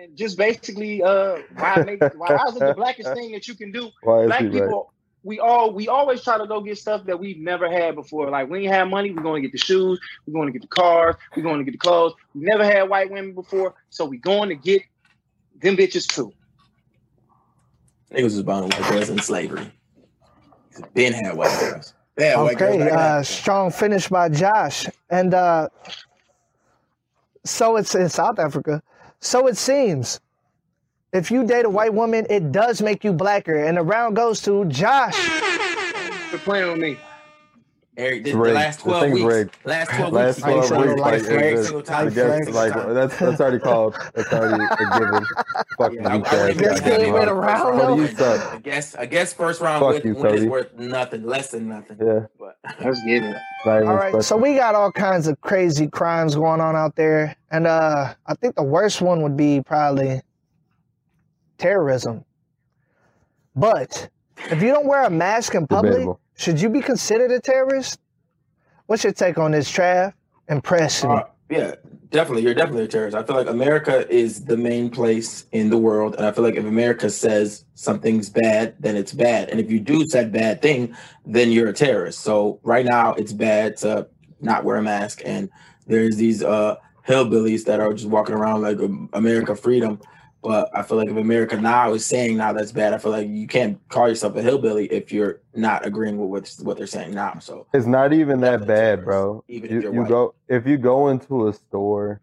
and 0.00 0.16
just 0.16 0.38
basically, 0.38 1.02
uh, 1.02 1.38
why 1.56 1.82
make 1.84 2.00
why 2.16 2.36
is 2.48 2.56
it 2.56 2.66
the 2.66 2.74
blackest 2.74 3.12
thing 3.12 3.32
that 3.32 3.46
you 3.48 3.54
can 3.54 3.72
do? 3.72 3.90
Why 4.02 4.20
is 4.22 4.26
Black 4.28 4.40
he 4.40 4.46
right? 4.46 4.52
people, 4.64 4.92
we 5.22 5.40
all 5.40 5.72
we 5.72 5.88
always 5.88 6.22
try 6.22 6.38
to 6.38 6.46
go 6.46 6.60
get 6.60 6.78
stuff 6.78 7.04
that 7.06 7.18
we've 7.18 7.38
never 7.38 7.70
had 7.70 7.94
before. 7.94 8.30
Like 8.30 8.48
we 8.48 8.64
ain't 8.64 8.72
have 8.72 8.88
money, 8.88 9.10
we're 9.10 9.22
going 9.22 9.42
to 9.42 9.48
get 9.48 9.52
the 9.52 9.58
shoes, 9.58 10.00
we're 10.26 10.32
going 10.32 10.46
to 10.46 10.52
get 10.52 10.62
the 10.62 10.68
cars, 10.68 11.16
we're 11.36 11.42
going 11.42 11.58
to 11.58 11.64
get 11.64 11.72
the 11.72 11.78
clothes. 11.78 12.14
We 12.34 12.42
never 12.44 12.64
had 12.64 12.88
white 12.88 13.10
women 13.10 13.34
before, 13.34 13.74
so 13.90 14.04
we 14.04 14.18
going 14.18 14.48
to 14.48 14.54
get 14.54 14.82
them 15.60 15.76
bitches 15.76 16.06
too. 16.06 16.32
Niggas 18.12 18.22
was 18.22 18.42
born 18.42 18.64
white 18.64 18.90
girls 18.90 19.10
in 19.10 19.18
slavery. 19.18 19.72
Ben 20.94 21.12
had 21.12 21.36
white 21.36 21.58
girls. 21.60 21.94
They 22.16 22.28
had 22.28 22.36
white 22.36 22.56
girls 22.56 22.76
Okay, 22.76 22.84
back 22.84 22.92
uh 22.92 23.22
strong 23.22 23.70
finish 23.70 24.08
by 24.08 24.28
Josh. 24.28 24.86
And 25.10 25.34
uh 25.34 25.68
so 27.44 27.76
it's 27.76 27.94
in 27.94 28.08
South 28.08 28.38
Africa. 28.38 28.82
So 29.20 29.46
it 29.46 29.56
seems 29.56 30.20
if 31.12 31.30
you 31.30 31.44
date 31.46 31.64
a 31.64 31.70
white 31.70 31.94
woman, 31.94 32.26
it 32.30 32.52
does 32.52 32.82
make 32.82 33.04
you 33.04 33.12
blacker. 33.12 33.64
And 33.64 33.76
the 33.76 33.82
round 33.82 34.16
goes 34.16 34.40
to 34.42 34.64
Josh. 34.66 35.14
Quit 36.30 36.42
playing 36.42 36.70
with 36.72 36.80
me. 36.80 36.98
Eric, 37.96 38.22
the, 38.22 38.30
It's 38.30 38.36
the 38.36 38.52
last 38.52 38.80
12 38.80 39.02
thing's 39.02 39.14
weeks. 39.14 39.26
rigged. 39.26 39.56
Last 39.64 39.90
12 39.90 40.12
Last 40.12 40.36
weeks. 40.36 40.46
Like 40.46 40.68
twelve 40.68 40.86
weeks, 40.86 41.00
life 41.00 41.12
like, 41.22 41.22
flag, 41.30 41.58
single 41.64 41.80
just, 41.80 41.90
time 41.90 42.06
I 42.06 42.10
guess, 42.10 42.48
like 42.50 42.72
that's 42.94 43.18
that's 43.18 43.40
already 43.40 43.58
called. 43.58 43.96
That's 44.14 44.32
already 44.32 44.62
a 44.64 44.98
given. 45.00 45.24
Fuck 45.76 45.92
Yeah, 45.94 46.08
I- 46.08 46.14
you, 46.14 46.22
I 46.24 46.28
Chad. 46.30 46.46
wouldn't 46.56 46.58
This 46.58 46.80
game 46.80 47.12
went 47.12 47.28
a 47.28 47.32
around, 47.32 47.76
first 47.76 47.86
though. 47.88 47.96
You 47.96 48.06
suck. 48.38 48.54
I 48.54 48.58
guess 48.58 48.94
I 48.94 49.06
guess 49.06 49.32
first 49.32 49.60
round 49.60 49.80
Fuck 49.84 50.04
win, 50.04 50.14
you, 50.14 50.22
win 50.22 50.34
is 50.36 50.44
worth 50.44 50.72
nothing, 50.78 51.24
less 51.26 51.50
than 51.50 51.68
nothing. 51.68 51.96
Yeah, 52.00 52.26
But 52.38 52.56
Let's 52.80 53.02
get 53.04 53.24
it. 53.24 53.36
not 53.66 53.76
even 53.78 53.88
All 53.88 53.96
right, 53.96 54.22
so 54.22 54.36
we 54.36 54.54
got 54.54 54.76
all 54.76 54.92
kinds 54.92 55.26
of 55.26 55.40
crazy 55.40 55.88
crimes 55.88 56.36
going 56.36 56.60
on 56.60 56.76
out 56.76 56.94
there. 56.94 57.34
And 57.50 57.66
uh 57.66 58.14
I 58.28 58.34
think 58.34 58.54
the 58.54 58.62
worst 58.62 59.02
one 59.02 59.22
would 59.22 59.36
be 59.36 59.60
probably 59.60 60.22
terrorism. 61.58 62.24
But 63.54 64.08
if 64.50 64.62
you 64.62 64.68
don't 64.68 64.86
wear 64.86 65.04
a 65.04 65.10
mask 65.10 65.54
in 65.54 65.66
public, 65.66 65.92
Debatable. 65.92 66.20
should 66.36 66.60
you 66.60 66.70
be 66.70 66.80
considered 66.80 67.30
a 67.32 67.40
terrorist? 67.40 67.98
What's 68.86 69.04
your 69.04 69.12
take 69.12 69.36
on 69.36 69.50
this, 69.50 69.70
Trav? 69.70 70.14
Impress 70.48 71.04
me. 71.04 71.10
Uh, 71.10 71.24
yeah, 71.50 71.74
definitely. 72.10 72.42
You're 72.42 72.54
definitely 72.54 72.84
a 72.84 72.88
terrorist. 72.88 73.16
I 73.16 73.22
feel 73.22 73.36
like 73.36 73.48
America 73.48 74.08
is 74.10 74.44
the 74.44 74.56
main 74.56 74.90
place 74.90 75.46
in 75.52 75.70
the 75.70 75.76
world, 75.76 76.14
and 76.16 76.24
I 76.24 76.32
feel 76.32 76.44
like 76.44 76.54
if 76.54 76.64
America 76.64 77.10
says 77.10 77.64
something's 77.74 78.30
bad, 78.30 78.74
then 78.78 78.96
it's 78.96 79.12
bad. 79.12 79.50
And 79.50 79.60
if 79.60 79.70
you 79.70 79.80
do 79.80 80.06
said 80.08 80.32
bad 80.32 80.62
thing, 80.62 80.96
then 81.26 81.50
you're 81.50 81.68
a 81.68 81.72
terrorist. 81.74 82.20
So 82.20 82.60
right 82.62 82.86
now, 82.86 83.14
it's 83.14 83.32
bad 83.32 83.76
to 83.78 84.06
not 84.40 84.64
wear 84.64 84.76
a 84.76 84.82
mask, 84.82 85.20
and 85.24 85.50
there's 85.86 86.16
these 86.16 86.42
uh 86.42 86.76
hillbillies 87.06 87.64
that 87.64 87.80
are 87.80 87.92
just 87.92 88.08
walking 88.08 88.34
around 88.34 88.62
like 88.62 88.78
America 89.14 89.56
freedom. 89.56 89.98
But 90.42 90.70
I 90.72 90.82
feel 90.82 90.96
like 90.98 91.08
if 91.08 91.16
America 91.16 91.56
now 91.60 91.92
is 91.94 92.06
saying 92.06 92.36
now 92.36 92.52
that's 92.52 92.70
bad, 92.70 92.92
I 92.94 92.98
feel 92.98 93.10
like 93.10 93.28
you 93.28 93.46
can't 93.48 93.80
call 93.88 94.08
yourself 94.08 94.36
a 94.36 94.42
hillbilly 94.42 94.86
if 94.86 95.12
you're 95.12 95.40
not 95.54 95.84
agreeing 95.84 96.16
with 96.16 96.28
what, 96.28 96.66
what 96.66 96.76
they're 96.76 96.86
saying 96.86 97.12
now. 97.12 97.38
So 97.40 97.66
It's 97.74 97.86
not 97.86 98.12
even 98.12 98.40
that 98.40 98.66
bad, 98.66 99.04
bro. 99.04 99.42
even 99.48 99.66
if 99.66 99.72
You, 99.72 99.82
you're 99.82 99.94
you 99.94 100.06
go 100.08 100.34
if 100.48 100.66
you 100.66 100.76
go 100.78 101.08
into 101.08 101.48
a 101.48 101.52
store, 101.52 102.20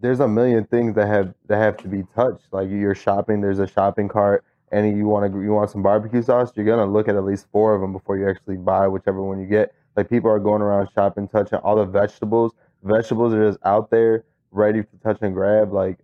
there's 0.00 0.20
a 0.20 0.28
million 0.28 0.64
things 0.64 0.94
that 0.94 1.08
have 1.08 1.34
that 1.48 1.58
have 1.58 1.76
to 1.78 1.88
be 1.88 2.04
touched. 2.14 2.46
Like 2.52 2.70
you're 2.70 2.94
shopping, 2.94 3.42
there's 3.42 3.58
a 3.58 3.66
shopping 3.66 4.08
cart, 4.08 4.42
and 4.72 4.96
you 4.96 5.06
want 5.06 5.30
to 5.30 5.42
you 5.42 5.52
want 5.52 5.70
some 5.70 5.82
barbecue 5.82 6.22
sauce. 6.22 6.52
You're 6.56 6.64
gonna 6.64 6.90
look 6.90 7.06
at 7.06 7.16
at 7.16 7.24
least 7.24 7.46
four 7.52 7.74
of 7.74 7.82
them 7.82 7.92
before 7.92 8.16
you 8.16 8.28
actually 8.28 8.56
buy 8.56 8.88
whichever 8.88 9.22
one 9.22 9.38
you 9.40 9.46
get. 9.46 9.74
Like 9.94 10.08
people 10.08 10.30
are 10.30 10.38
going 10.38 10.62
around 10.62 10.88
shopping, 10.94 11.28
touching 11.28 11.58
all 11.58 11.76
the 11.76 11.84
vegetables. 11.84 12.52
Vegetables 12.82 13.34
are 13.34 13.46
just 13.46 13.58
out 13.66 13.90
there, 13.90 14.24
ready 14.52 14.82
to 14.82 14.88
touch 15.02 15.18
and 15.20 15.34
grab. 15.34 15.72
Like 15.72 15.98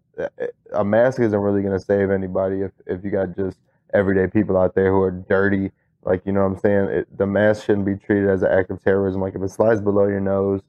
a 0.73 0.85
mask 0.85 1.21
isn't 1.21 1.39
really 1.39 1.63
gonna 1.63 1.81
save 1.81 2.11
anybody 2.11 2.63
if 2.63 2.73
if 2.87 3.05
you 3.05 3.11
got 3.11 3.37
just 3.37 3.59
everyday 3.93 4.27
people 4.27 4.57
out 4.57 4.75
there 4.75 4.91
who 4.91 5.01
are 5.01 5.11
dirty. 5.11 5.71
Like 6.05 6.23
you 6.25 6.33
know 6.33 6.43
what 6.43 6.57
I'm 6.57 6.59
saying? 6.59 6.85
It, 6.91 7.19
the 7.19 7.27
mask 7.27 7.67
shouldn't 7.67 7.87
be 7.87 7.97
treated 7.97 8.29
as 8.29 8.43
an 8.43 8.51
act 8.51 8.71
of 8.71 8.83
terrorism. 8.83 9.21
Like 9.21 9.35
if 9.35 9.43
it 9.43 9.51
slides 9.51 9.81
below 9.81 10.07
your 10.07 10.21
nose, 10.21 10.63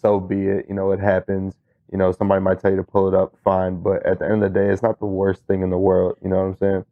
so 0.00 0.18
be 0.18 0.46
it. 0.46 0.66
You 0.68 0.74
know 0.74 0.90
it 0.92 1.00
happens. 1.00 1.54
You 1.92 1.98
know 1.98 2.12
somebody 2.12 2.40
might 2.40 2.60
tell 2.60 2.70
you 2.70 2.76
to 2.76 2.82
pull 2.82 3.08
it 3.08 3.14
up, 3.14 3.34
fine. 3.44 3.82
But 3.82 4.04
at 4.06 4.18
the 4.18 4.24
end 4.24 4.42
of 4.42 4.52
the 4.52 4.58
day, 4.58 4.68
it's 4.68 4.82
not 4.82 4.98
the 4.98 5.06
worst 5.06 5.46
thing 5.46 5.62
in 5.62 5.70
the 5.70 5.78
world. 5.78 6.16
You 6.22 6.30
know 6.30 6.36
what 6.36 6.42
I'm 6.42 6.56
saying? 6.56 6.84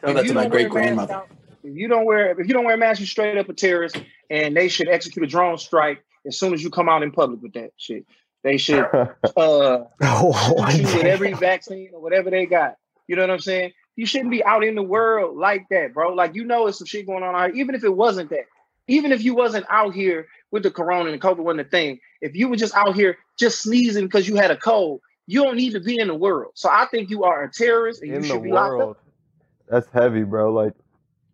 tell 0.00 0.10
If 0.10 0.16
that 0.16 0.22
you 0.24 0.28
to 0.28 0.34
my 0.34 0.42
don't 0.42 0.52
wear 0.52 0.66
a 0.66 0.68
great 0.68 0.84
mask 0.94 1.08
grandmother. 1.08 1.22
If 1.62 1.76
you 1.76 1.88
don't 1.88 2.04
wear 2.04 2.40
if 2.40 2.46
you 2.46 2.54
don't 2.54 2.64
wear 2.64 2.74
a 2.74 2.78
mask, 2.78 3.00
you're 3.00 3.06
straight 3.06 3.36
up 3.36 3.48
a 3.48 3.52
terrorist, 3.52 4.00
and 4.30 4.56
they 4.56 4.68
should 4.68 4.88
execute 4.88 5.24
a 5.24 5.28
drone 5.28 5.58
strike 5.58 6.02
as 6.26 6.38
soon 6.38 6.54
as 6.54 6.62
you 6.62 6.70
come 6.70 6.88
out 6.88 7.02
in 7.02 7.10
public 7.10 7.42
with 7.42 7.52
that 7.54 7.70
shit. 7.76 8.06
They 8.46 8.58
should 8.58 8.84
uh 8.84 9.06
Oh, 10.00 10.68
shoot 10.70 10.84
with 10.84 11.04
every 11.04 11.32
vaccine 11.32 11.90
or 11.92 12.00
whatever 12.00 12.30
they 12.30 12.46
got. 12.46 12.76
You 13.08 13.16
know 13.16 13.22
what 13.22 13.30
I'm 13.30 13.40
saying? 13.40 13.72
you 13.96 14.06
shouldn't 14.06 14.30
be 14.30 14.44
out 14.44 14.62
in 14.62 14.74
the 14.76 14.82
world 14.82 15.36
like 15.36 15.68
that, 15.70 15.94
bro. 15.94 16.12
Like 16.12 16.34
you 16.36 16.44
know, 16.44 16.68
it's 16.68 16.78
some 16.78 16.86
shit 16.86 17.06
going 17.06 17.24
on 17.24 17.34
out 17.34 17.50
here. 17.50 17.60
Even 17.60 17.74
if 17.74 17.82
it 17.82 17.96
wasn't 17.96 18.30
that, 18.30 18.44
even 18.86 19.10
if 19.10 19.24
you 19.24 19.34
wasn't 19.34 19.66
out 19.68 19.94
here 19.94 20.28
with 20.52 20.62
the 20.62 20.70
corona 20.70 21.10
and 21.10 21.20
COVID 21.20 21.38
wasn't 21.38 21.66
a 21.66 21.70
thing, 21.70 21.98
if 22.20 22.36
you 22.36 22.48
were 22.48 22.56
just 22.56 22.74
out 22.76 22.94
here 22.94 23.18
just 23.36 23.62
sneezing 23.62 24.04
because 24.04 24.28
you 24.28 24.36
had 24.36 24.50
a 24.52 24.56
cold, 24.56 25.00
you 25.26 25.42
don't 25.42 25.56
need 25.56 25.72
to 25.72 25.80
be 25.80 25.98
in 25.98 26.06
the 26.06 26.14
world. 26.14 26.52
So 26.54 26.68
I 26.70 26.86
think 26.86 27.10
you 27.10 27.24
are 27.24 27.42
a 27.42 27.50
terrorist 27.50 28.02
and 28.02 28.10
in 28.10 28.16
you 28.16 28.20
the 28.22 28.28
should 28.28 28.42
be 28.44 28.52
locked 28.52 28.74
up. 28.74 28.78
world. 28.78 28.96
That's 29.68 29.90
heavy, 29.90 30.22
bro. 30.22 30.52
Like 30.52 30.74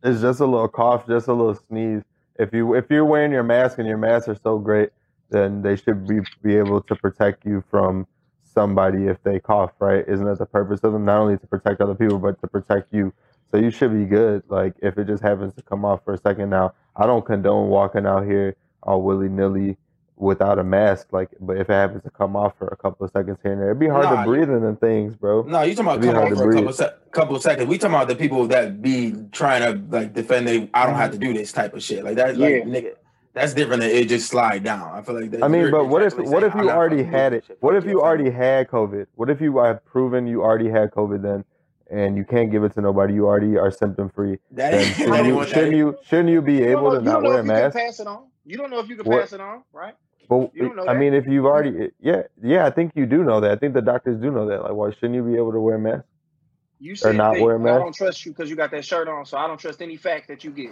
it's 0.02 0.22
just 0.22 0.40
a 0.40 0.46
little 0.46 0.68
cough, 0.68 1.06
just 1.06 1.28
a 1.28 1.34
little 1.34 1.60
sneeze. 1.68 2.02
If 2.38 2.54
you 2.54 2.74
if 2.74 2.86
you're 2.88 3.04
wearing 3.04 3.32
your 3.32 3.42
mask 3.42 3.78
and 3.78 3.86
your 3.86 3.98
masks 3.98 4.28
are 4.28 4.38
so 4.42 4.58
great, 4.58 4.90
then 5.32 5.62
they 5.62 5.76
should 5.76 6.06
be 6.06 6.20
be 6.42 6.56
able 6.56 6.82
to 6.82 6.96
protect 6.96 7.46
you 7.46 7.64
from 7.70 8.06
somebody 8.44 9.06
if 9.06 9.22
they 9.24 9.40
cough, 9.40 9.72
right? 9.80 10.04
Isn't 10.08 10.26
that 10.26 10.38
the 10.38 10.46
purpose 10.46 10.80
of 10.84 10.92
them? 10.92 11.04
Not 11.06 11.18
only 11.20 11.38
to 11.38 11.46
protect 11.48 11.80
other 11.80 11.94
people, 11.96 12.18
but 12.18 12.40
to 12.42 12.48
protect 12.48 12.92
you. 12.94 13.12
So 13.50 13.58
you 13.58 13.70
should 13.70 13.92
be 13.92 14.04
good. 14.04 14.44
Like 14.48 14.74
if 14.82 14.98
it 14.98 15.06
just 15.06 15.22
happens 15.22 15.54
to 15.54 15.62
come 15.62 15.84
off 15.84 16.04
for 16.04 16.14
a 16.14 16.18
second 16.18 16.50
now, 16.50 16.74
I 16.96 17.06
don't 17.06 17.24
condone 17.24 17.68
walking 17.68 18.06
out 18.06 18.26
here 18.26 18.56
all 18.82 19.02
willy 19.02 19.28
nilly 19.28 19.76
without 20.16 20.58
a 20.58 20.64
mask. 20.64 21.08
Like, 21.12 21.30
but 21.40 21.56
if 21.58 21.68
it 21.68 21.72
happens 21.72 22.04
to 22.04 22.10
come 22.10 22.36
off 22.36 22.56
for 22.58 22.68
a 22.68 22.76
couple 22.76 23.04
of 23.04 23.12
seconds 23.12 23.38
here 23.42 23.52
and 23.52 23.60
there, 23.60 23.70
it'd 23.70 23.80
be 23.80 23.88
hard 23.88 24.04
Nah, 24.04 24.22
to 24.22 24.24
breathe 24.24 24.50
in 24.50 24.62
them 24.62 24.76
things, 24.76 25.16
bro. 25.16 25.42
No, 25.42 25.62
you 25.62 25.74
talking 25.74 25.86
about 25.86 25.98
It'd 25.98 26.02
be 26.02 26.06
come 26.08 26.16
hard 26.16 26.24
on 26.26 26.30
to 26.30 26.36
for 26.36 26.50
a 26.50 26.54
couple 26.54 26.72
se- 26.72 26.94
couple 27.10 27.36
of 27.36 27.42
seconds. 27.42 27.68
We 27.68 27.78
talking 27.78 27.94
about 27.96 28.08
the 28.08 28.16
people 28.16 28.46
that 28.48 28.80
be 28.82 29.14
trying 29.32 29.62
to 29.62 29.96
like 29.96 30.14
defend 30.14 30.46
they 30.48 30.70
I 30.74 30.86
don't 30.86 30.94
have 30.96 31.10
to 31.12 31.18
mm-hmm. 31.18 31.32
do 31.32 31.38
this 31.38 31.52
type 31.52 31.74
of 31.74 31.82
shit. 31.82 32.04
Like 32.04 32.16
that, 32.16 32.38
like 32.38 32.50
Yeah. 32.50 32.60
nigga, 32.64 32.94
that's 33.34 33.54
different 33.54 33.80
than 33.82 33.90
it 33.90 34.08
just 34.08 34.28
slide 34.28 34.62
down. 34.64 34.92
I 34.92 35.02
feel 35.02 35.20
like 35.20 35.30
that. 35.30 35.42
I 35.44 35.48
mean, 35.48 35.70
but 35.70 35.86
what 35.86 36.02
if 36.02 36.16
what 36.18 36.42
if 36.44 36.54
you 36.54 36.70
already 36.70 37.02
had 37.02 37.32
it? 37.32 37.44
What 37.60 37.74
if 37.76 37.84
you 37.84 38.00
already 38.02 38.30
had 38.30 38.68
COVID? 38.68 39.06
What 39.14 39.30
if 39.30 39.40
you 39.40 39.58
have 39.58 39.84
proven 39.84 40.26
you 40.26 40.42
already 40.42 40.68
had 40.68 40.90
COVID 40.90 41.22
then, 41.22 41.44
and 41.90 42.16
you 42.16 42.24
can't 42.24 42.50
give 42.50 42.64
it 42.64 42.74
to 42.74 42.80
nobody? 42.80 43.14
You 43.14 43.26
already 43.26 43.56
are 43.56 43.70
symptom 43.70 44.10
free. 44.10 44.38
That 44.52 44.84
shouldn't 44.96 45.26
you 45.26 45.34
what 45.34 45.48
shouldn't 45.48 45.76
you 45.76 45.96
shouldn't 46.04 46.28
you 46.30 46.42
be 46.42 46.56
You 46.56 46.68
able 46.70 46.90
know, 46.92 46.98
to 47.00 47.04
not 47.04 47.22
wear 47.22 47.38
a 47.40 47.40
if 47.40 47.46
you 47.46 47.52
can 47.52 47.62
mask? 47.62 47.76
pass 47.76 48.00
it 48.00 48.06
on. 48.06 48.24
You 48.44 48.56
don't 48.58 48.70
know 48.70 48.80
if 48.80 48.88
you 48.88 48.96
can 48.96 49.06
What? 49.06 49.20
pass 49.22 49.32
it 49.32 49.40
on, 49.40 49.62
right? 49.72 49.94
But 50.28 50.50
You 50.54 50.62
don't 50.64 50.76
know 50.76 50.86
I 50.86 50.94
that. 50.94 51.00
mean, 51.00 51.14
if 51.14 51.26
you've 51.26 51.46
already 51.46 51.90
yeah 52.00 52.22
yeah, 52.42 52.66
I 52.66 52.70
think 52.70 52.92
you 52.94 53.06
do 53.06 53.24
know 53.24 53.40
that. 53.40 53.50
I 53.50 53.56
think 53.56 53.74
the 53.74 53.82
doctors 53.82 54.20
do 54.20 54.30
know 54.30 54.46
that. 54.48 54.62
Like, 54.62 54.72
why 54.72 54.90
shouldn't 54.90 55.14
you 55.14 55.22
be 55.24 55.36
able 55.36 55.52
to 55.52 55.60
wear 55.60 55.76
a 55.76 55.78
mask? 55.78 56.04
You 56.82 56.96
said 56.96 57.14
not 57.14 57.34
they, 57.34 57.40
wear 57.42 57.54
a 57.54 57.60
I 57.60 57.62
mask? 57.62 57.80
don't 57.80 57.94
trust 57.94 58.26
you 58.26 58.32
because 58.32 58.50
you 58.50 58.56
got 58.56 58.72
that 58.72 58.84
shirt 58.84 59.06
on, 59.08 59.24
so 59.24 59.38
I 59.38 59.46
don't 59.46 59.58
trust 59.58 59.80
any 59.80 59.96
fact 59.96 60.26
that 60.28 60.42
you 60.42 60.50
get. 60.50 60.70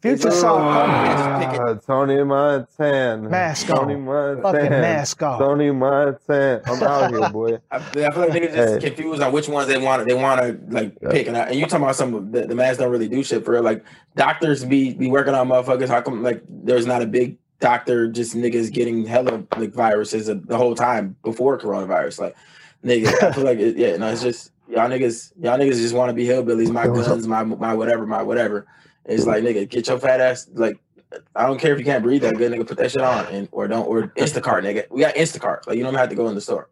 Future 0.00 0.22
Just 0.28 0.40
saw 0.40 1.38
pick 1.40 1.48
it. 1.52 1.60
Ah, 1.60 1.74
Tony 1.86 2.22
Montana. 2.22 3.28
Mask 3.28 3.66
Tony 3.66 3.94
on. 3.94 4.04
Montana. 4.04 4.42
fucking 4.42 4.70
mask 4.70 5.22
off. 5.24 5.40
Tony 5.40 5.70
Montana. 5.72 6.62
I'm 6.66 6.82
out 6.84 7.10
here, 7.10 7.28
boy. 7.28 7.58
I, 7.70 7.76
I 7.76 7.80
feel 7.80 8.02
like 8.04 8.30
niggas 8.30 8.54
just 8.54 8.74
Hey. 8.82 8.88
confused 8.90 9.20
on 9.22 9.32
which 9.32 9.48
ones 9.48 9.66
they 9.68 9.76
want. 9.76 10.06
They 10.06 10.14
want 10.14 10.40
to 10.40 10.58
like 10.72 10.96
Yeah. 11.02 11.10
pick, 11.10 11.26
and, 11.26 11.36
I, 11.36 11.40
and 11.46 11.56
you 11.56 11.66
talking 11.66 11.82
about 11.82 11.96
some 11.96 12.30
the, 12.30 12.46
the 12.46 12.54
masks 12.54 12.78
don't 12.78 12.90
really 12.90 13.08
do 13.08 13.22
shit 13.24 13.44
for 13.44 13.50
real. 13.52 13.62
Like 13.62 13.84
doctors 14.16 14.64
be 14.64 14.94
be 14.94 15.08
working 15.08 15.34
on 15.34 15.48
motherfuckers. 15.48 15.88
How 15.88 16.00
come 16.00 16.22
like 16.22 16.44
there's 16.48 16.86
not 16.86 17.02
a 17.02 17.06
big 17.06 17.36
doctor 17.58 18.08
just 18.08 18.34
niggas 18.36 18.72
getting 18.72 19.04
hella 19.04 19.42
like 19.56 19.72
viruses 19.72 20.26
the 20.28 20.56
whole 20.56 20.76
time 20.76 21.16
before 21.24 21.58
coronavirus? 21.58 22.20
Like 22.20 22.36
niggas, 22.84 23.22
I 23.22 23.32
feel 23.32 23.44
like 23.44 23.58
it, 23.58 23.76
yeah, 23.76 23.96
no, 23.98 24.08
it's 24.10 24.22
just 24.22 24.52
y'all 24.70 24.88
niggas, 24.88 25.32
y'all 25.40 25.58
niggas 25.58 25.76
just 25.76 25.94
want 25.94 26.08
to 26.10 26.14
be 26.14 26.24
hillbillies. 26.26 26.70
My 26.70 26.82
There 26.84 26.92
was 26.92 27.06
a- 27.06 27.10
guns, 27.10 27.26
my 27.28 27.42
my 27.44 27.74
whatever, 27.74 28.06
my 28.06 28.22
whatever. 28.22 28.66
It's 29.04 29.26
like 29.26 29.42
nigga, 29.42 29.68
get 29.68 29.88
your 29.88 29.98
fat 29.98 30.20
ass 30.20 30.48
like. 30.54 30.78
I 31.34 31.44
don't 31.46 31.58
care 31.58 31.72
if 31.72 31.80
you 31.80 31.84
can't 31.84 32.04
breathe 32.04 32.22
that 32.22 32.36
good, 32.36 32.52
nigga. 32.52 32.64
Put 32.68 32.78
that 32.78 32.92
shit 32.92 33.02
on, 33.02 33.26
and 33.26 33.48
or 33.50 33.66
don't 33.66 33.86
or 33.88 34.02
Instacart, 34.16 34.62
nigga. 34.62 34.84
We 34.90 35.00
got 35.00 35.16
Instacart. 35.16 35.66
Like 35.66 35.76
you 35.76 35.82
don't 35.82 35.94
have 35.94 36.08
to 36.10 36.14
go 36.14 36.28
in 36.28 36.36
the 36.36 36.40
store. 36.40 36.68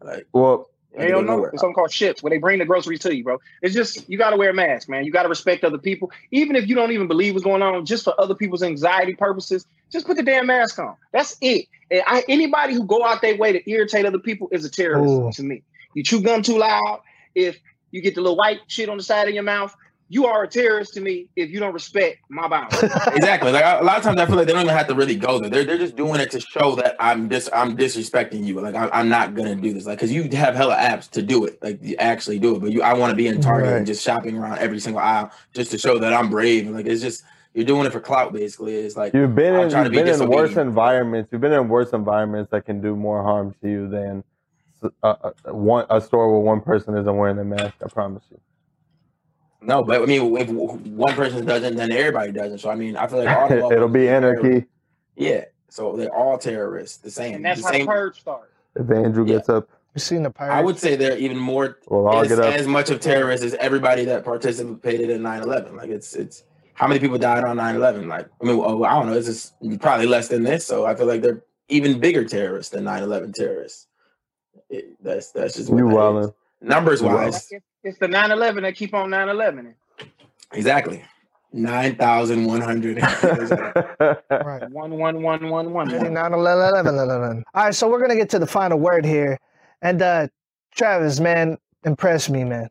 Like 0.00 0.26
Well, 0.32 0.70
you 0.92 0.98
don't 0.98 1.08
have 1.08 1.10
Hell 1.10 1.22
no. 1.22 1.32
nowhere. 1.36 1.50
It's 1.50 1.60
something 1.60 1.74
called 1.74 1.90
ships 1.92 2.22
where 2.22 2.30
they 2.30 2.38
bring 2.38 2.60
the 2.60 2.64
groceries 2.64 3.00
to 3.00 3.16
you, 3.16 3.24
bro. 3.24 3.38
It's 3.62 3.74
just 3.74 4.08
you 4.08 4.18
gotta 4.18 4.36
wear 4.36 4.50
a 4.50 4.54
mask, 4.54 4.88
man. 4.88 5.04
You 5.04 5.10
gotta 5.10 5.28
respect 5.28 5.64
other 5.64 5.78
people. 5.78 6.12
Even 6.30 6.54
if 6.54 6.68
you 6.68 6.76
don't 6.76 6.92
even 6.92 7.08
believe 7.08 7.34
what's 7.34 7.44
going 7.44 7.60
on, 7.62 7.84
just 7.86 8.04
for 8.04 8.14
other 8.20 8.36
people's 8.36 8.62
anxiety 8.62 9.14
purposes, 9.14 9.66
just 9.90 10.06
put 10.06 10.16
the 10.16 10.22
damn 10.22 10.46
mask 10.46 10.78
on. 10.78 10.94
That's 11.12 11.36
it. 11.40 11.66
And 11.90 12.02
I, 12.06 12.24
anybody 12.28 12.74
who 12.74 12.84
go 12.84 13.04
out 13.04 13.20
their 13.20 13.36
way 13.36 13.52
to 13.52 13.68
irritate 13.70 14.06
other 14.06 14.18
people 14.20 14.48
is 14.52 14.64
a 14.64 14.70
terrorist 14.70 15.12
Ooh. 15.12 15.30
to 15.32 15.42
me. 15.42 15.62
You 15.94 16.04
chew 16.04 16.20
gum 16.20 16.42
too 16.42 16.58
loud, 16.58 17.00
if 17.36 17.60
you 17.92 18.00
get 18.02 18.16
the 18.16 18.20
little 18.20 18.36
white 18.36 18.60
shit 18.66 18.88
on 18.88 18.96
the 18.96 19.02
side 19.02 19.28
of 19.28 19.34
your 19.34 19.44
mouth, 19.44 19.74
you 20.08 20.26
are 20.26 20.44
a 20.44 20.48
terrorist 20.48 20.94
to 20.94 21.00
me 21.00 21.28
if 21.34 21.50
you 21.50 21.58
don't 21.58 21.72
respect 21.74 22.18
my 22.28 22.46
boundaries. 22.46 22.84
exactly. 23.08 23.50
Like 23.50 23.64
a 23.64 23.82
lot 23.84 23.98
of 23.98 24.04
times, 24.04 24.20
I 24.20 24.26
feel 24.26 24.36
like 24.36 24.46
they 24.46 24.52
don't 24.52 24.62
even 24.62 24.74
have 24.74 24.86
to 24.88 24.94
really 24.94 25.16
go 25.16 25.40
there. 25.40 25.50
They're 25.50 25.64
they're 25.64 25.78
just 25.78 25.96
doing 25.96 26.20
it 26.20 26.30
to 26.30 26.40
show 26.40 26.76
that 26.76 26.94
I'm 27.00 27.26
dis 27.28 27.48
I'm 27.52 27.76
disrespecting 27.76 28.44
you. 28.44 28.60
Like 28.60 28.76
I, 28.76 28.88
I'm 28.92 29.08
not 29.08 29.34
gonna 29.34 29.56
do 29.56 29.72
this. 29.72 29.84
Like 29.86 29.98
because 29.98 30.12
you 30.12 30.22
have 30.36 30.54
hella 30.54 30.76
apps 30.76 31.10
to 31.10 31.22
do 31.22 31.44
it. 31.44 31.60
Like 31.62 31.82
you 31.82 31.96
actually 31.98 32.38
do 32.38 32.54
it, 32.56 32.60
but 32.60 32.70
you 32.72 32.82
I 32.82 32.94
want 32.94 33.10
to 33.10 33.16
be 33.16 33.26
in 33.26 33.40
Target 33.40 33.70
Right. 33.70 33.76
and 33.78 33.86
just 33.86 34.02
shopping 34.04 34.38
around 34.38 34.58
every 34.58 34.78
single 34.78 35.00
aisle 35.02 35.30
just 35.54 35.72
to 35.72 35.78
show 35.78 35.98
that 35.98 36.12
I'm 36.14 36.30
brave. 36.30 36.68
Like 36.68 36.86
it's 36.86 37.02
just 37.02 37.24
you're 37.54 37.64
doing 37.64 37.84
it 37.86 37.90
for 37.92 38.00
clout. 38.00 38.32
Basically, 38.32 38.76
it's 38.76 38.96
like 38.96 39.12
You've 39.12 39.34
been 39.34 39.54
I'm 39.56 39.62
in, 39.62 39.70
trying 39.70 39.84
you've 39.86 39.92
to 39.94 39.98
be 40.04 40.04
been 40.10 40.22
in 40.22 40.28
worse 40.28 40.56
environments. 40.56 41.32
You've 41.32 41.40
been 41.40 41.52
in 41.52 41.68
worse 41.68 41.90
environments 41.92 42.50
that 42.52 42.64
can 42.64 42.80
do 42.80 42.94
more 42.94 43.24
harm 43.24 43.56
to 43.62 43.68
you 43.68 43.88
than 43.88 44.18
s- 44.18 44.24
a, 44.82 44.90
a, 45.02 45.06
uh, 45.08 45.32
uh, 45.48 45.54
one 45.54 45.86
a 45.90 46.00
store 46.00 46.30
where 46.32 46.40
one 46.40 46.60
person 46.60 46.96
isn't 46.96 47.16
wearing 47.16 47.38
a 47.38 47.44
mask. 47.44 47.74
I 47.84 47.88
promise 47.88 48.24
you. 48.30 48.40
no. 49.62 49.82
But 49.82 50.02
I 50.02 50.06
mean, 50.06 50.36
if 50.36 50.48
one 50.48 51.14
person 51.14 51.44
doesn't, 51.44 51.76
then 51.76 51.92
everybody 51.92 52.32
doesn't. 52.32 52.58
So 52.58 52.70
I 52.70 52.74
mean, 52.74 52.96
I 52.96 53.06
feel 53.06 53.24
like 53.24 53.36
all 53.36 53.48
the 53.70 53.70
It'll 53.70 53.88
be 53.88 54.00
motherfuckers 54.00 54.06
terrorists. 54.20 54.44
anarchy 54.44 54.66
Yeah. 55.16 55.44
So 55.68 55.96
they're 55.96 56.14
all 56.14 56.38
terrorists. 56.38 56.98
The 56.98 57.10
same. 57.10 57.36
and 57.36 57.44
that's 57.44 57.60
the 57.60 57.66
how 57.66 57.72
the 57.72 57.78
same. 57.78 57.86
purge 57.86 58.20
starts. 58.20 58.52
if 58.76 58.90
Andrew 58.90 59.26
Yeah. 59.26 59.36
gets 59.36 59.48
up. 59.48 59.68
You 59.94 60.00
seen 60.00 60.22
the 60.24 60.30
pirate? 60.30 60.52
I 60.54 60.60
would 60.62 60.78
say 60.78 60.94
they're 60.94 61.16
even 61.16 61.38
more 61.38 61.78
We'll 61.88 62.06
all 62.06 62.20
as, 62.22 62.28
get 62.28 62.38
up. 62.38 62.52
as 62.54 62.66
much 62.66 62.90
of 62.90 63.00
terrorists 63.00 63.44
as 63.46 63.54
everybody 63.54 64.04
that 64.04 64.24
participated 64.24 65.08
in 65.08 65.22
9-11 65.22 65.74
like 65.74 65.88
it's 65.88 66.14
it's 66.14 66.44
how 66.74 66.86
many 66.86 67.00
people 67.00 67.16
died 67.16 67.44
on 67.44 67.56
9-11 67.56 68.06
like 68.06 68.28
i 68.42 68.44
mean 68.44 68.58
well, 68.58 68.84
i 68.84 68.92
don't 68.92 69.06
know 69.06 69.14
it's 69.14 69.26
just 69.26 69.54
probably 69.80 70.04
less 70.06 70.28
than 70.28 70.42
this 70.42 70.66
so 70.66 70.84
i 70.84 70.94
feel 70.94 71.06
like 71.06 71.22
they're 71.22 71.42
even 71.70 71.98
bigger 71.98 72.26
terrorists 72.26 72.70
than 72.72 72.84
9-11 72.84 73.32
terrorists 73.32 73.86
It- 74.70 74.96
that's 75.02 75.32
that's 75.32 75.54
just 75.56 75.70
what 75.70 75.78
You 75.78 75.90
that 75.90 76.24
is. 76.26 76.30
numbers 76.60 77.02
wise 77.02 77.48
It's, 77.50 77.64
it's 77.84 77.98
the 77.98 78.06
9-11 78.06 78.62
that 78.62 78.74
keep 78.76 78.94
on 78.94 79.10
9-11. 79.10 79.74
exactly 80.52 81.04
9100 81.52 82.98
right. 84.30 84.70
One, 84.70 84.90
one, 84.98 85.22
one, 85.22 85.48
one, 85.48 85.72
one. 85.72 85.94
89, 85.94 86.32
11, 86.32 86.34
11, 86.34 86.94
11. 86.94 87.44
All 87.54 87.64
right, 87.64 87.74
so 87.74 87.88
we're 87.88 88.00
gonna 88.00 88.16
get 88.16 88.28
to 88.30 88.38
the 88.38 88.46
final 88.46 88.78
word 88.78 89.04
here, 89.06 89.38
and 89.80 90.02
uh, 90.02 90.28
Travis, 90.74 91.18
man, 91.20 91.56
impress 91.84 92.28
me, 92.28 92.44
man. 92.44 92.68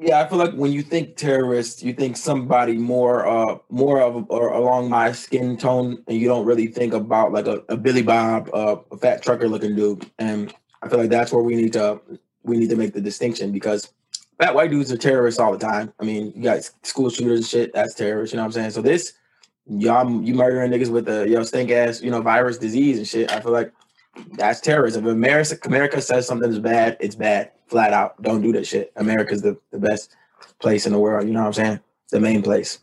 Yeah, 0.00 0.20
I 0.20 0.28
feel 0.28 0.38
like 0.38 0.54
when 0.54 0.72
you 0.72 0.82
think 0.82 1.16
terrorist, 1.16 1.82
you 1.82 1.92
think 1.92 2.16
somebody 2.16 2.76
more 2.78 3.26
uh 3.26 3.58
more 3.68 4.00
of 4.00 4.26
or 4.30 4.48
along 4.52 4.88
my 4.88 5.12
skin 5.12 5.56
tone, 5.56 6.02
and 6.08 6.16
you 6.18 6.26
don't 6.28 6.46
really 6.46 6.66
think 6.68 6.94
about 6.94 7.32
like 7.32 7.46
a, 7.46 7.62
a 7.68 7.76
Billy 7.76 8.02
Bob, 8.02 8.48
uh, 8.54 8.76
a 8.90 8.96
fat 8.96 9.22
trucker 9.22 9.48
looking 9.48 9.76
dude. 9.76 10.10
And 10.18 10.52
I 10.82 10.88
feel 10.88 10.98
like 10.98 11.10
that's 11.10 11.32
where 11.32 11.42
we 11.42 11.56
need 11.56 11.72
to 11.74 12.00
we 12.42 12.56
need 12.56 12.70
to 12.70 12.76
make 12.76 12.94
the 12.94 13.00
distinction 13.00 13.52
because 13.52 13.92
fat 14.40 14.54
white 14.54 14.70
dudes 14.70 14.92
are 14.92 14.96
terrorists 14.96 15.40
all 15.40 15.52
the 15.52 15.58
time. 15.58 15.92
I 16.00 16.04
mean, 16.04 16.32
you 16.34 16.42
got 16.42 16.70
school 16.82 17.10
shooters 17.10 17.40
and 17.40 17.46
shit, 17.46 17.74
that's 17.74 17.94
terrorists, 17.94 18.32
you 18.32 18.36
know 18.36 18.42
what 18.42 18.46
I'm 18.46 18.52
saying? 18.52 18.70
So 18.70 18.82
this 18.82 19.14
y'all 19.66 20.22
you 20.22 20.34
murdering 20.34 20.70
niggas 20.70 20.90
with 20.90 21.08
a 21.08 21.28
yo 21.28 21.42
stink 21.42 21.70
ass, 21.70 22.00
you 22.00 22.10
know, 22.10 22.22
virus 22.22 22.58
disease 22.58 22.98
and 22.98 23.06
shit. 23.06 23.30
I 23.32 23.40
feel 23.40 23.52
like 23.52 23.72
that's 24.32 24.60
terrorism. 24.60 25.06
If 25.06 25.12
America 25.12 25.56
America 25.64 26.00
says 26.00 26.26
something's 26.26 26.58
bad, 26.58 26.96
it's 27.00 27.14
bad. 27.14 27.52
Flat 27.66 27.92
out. 27.92 28.20
Don't 28.22 28.42
do 28.42 28.52
that 28.52 28.66
shit. 28.66 28.92
America's 28.96 29.42
the, 29.42 29.58
the 29.70 29.78
best 29.78 30.16
place 30.58 30.86
in 30.86 30.92
the 30.92 30.98
world. 30.98 31.26
You 31.26 31.34
know 31.34 31.40
what 31.40 31.46
I'm 31.48 31.52
saying? 31.52 31.80
The 32.10 32.20
main 32.20 32.42
place. 32.42 32.78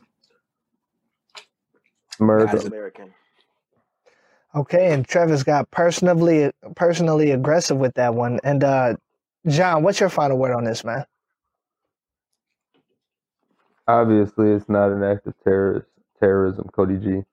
America. 2.20 2.58
American. 2.58 3.14
Okay, 4.56 4.94
and 4.94 5.08
Travis 5.08 5.44
got 5.44 5.70
personally 5.72 6.52
personally 6.76 7.32
aggressive 7.32 7.78
with 7.78 7.96
that 7.96 8.16
one. 8.16 8.40
And 8.44 8.64
uh, 8.64 8.96
John, 9.48 9.84
what's 9.84 10.00
your 10.00 10.10
final 10.10 10.38
word 10.38 10.54
on 10.56 10.64
this, 10.66 10.84
man? 10.86 11.06
Obviously, 13.88 14.52
it's 14.52 14.70
not 14.70 14.92
an 14.92 15.04
act 15.04 15.28
of 15.28 15.36
terrorist 15.44 15.88
terrorism, 16.20 16.70
Cody 16.74 16.98
G. 16.98 17.24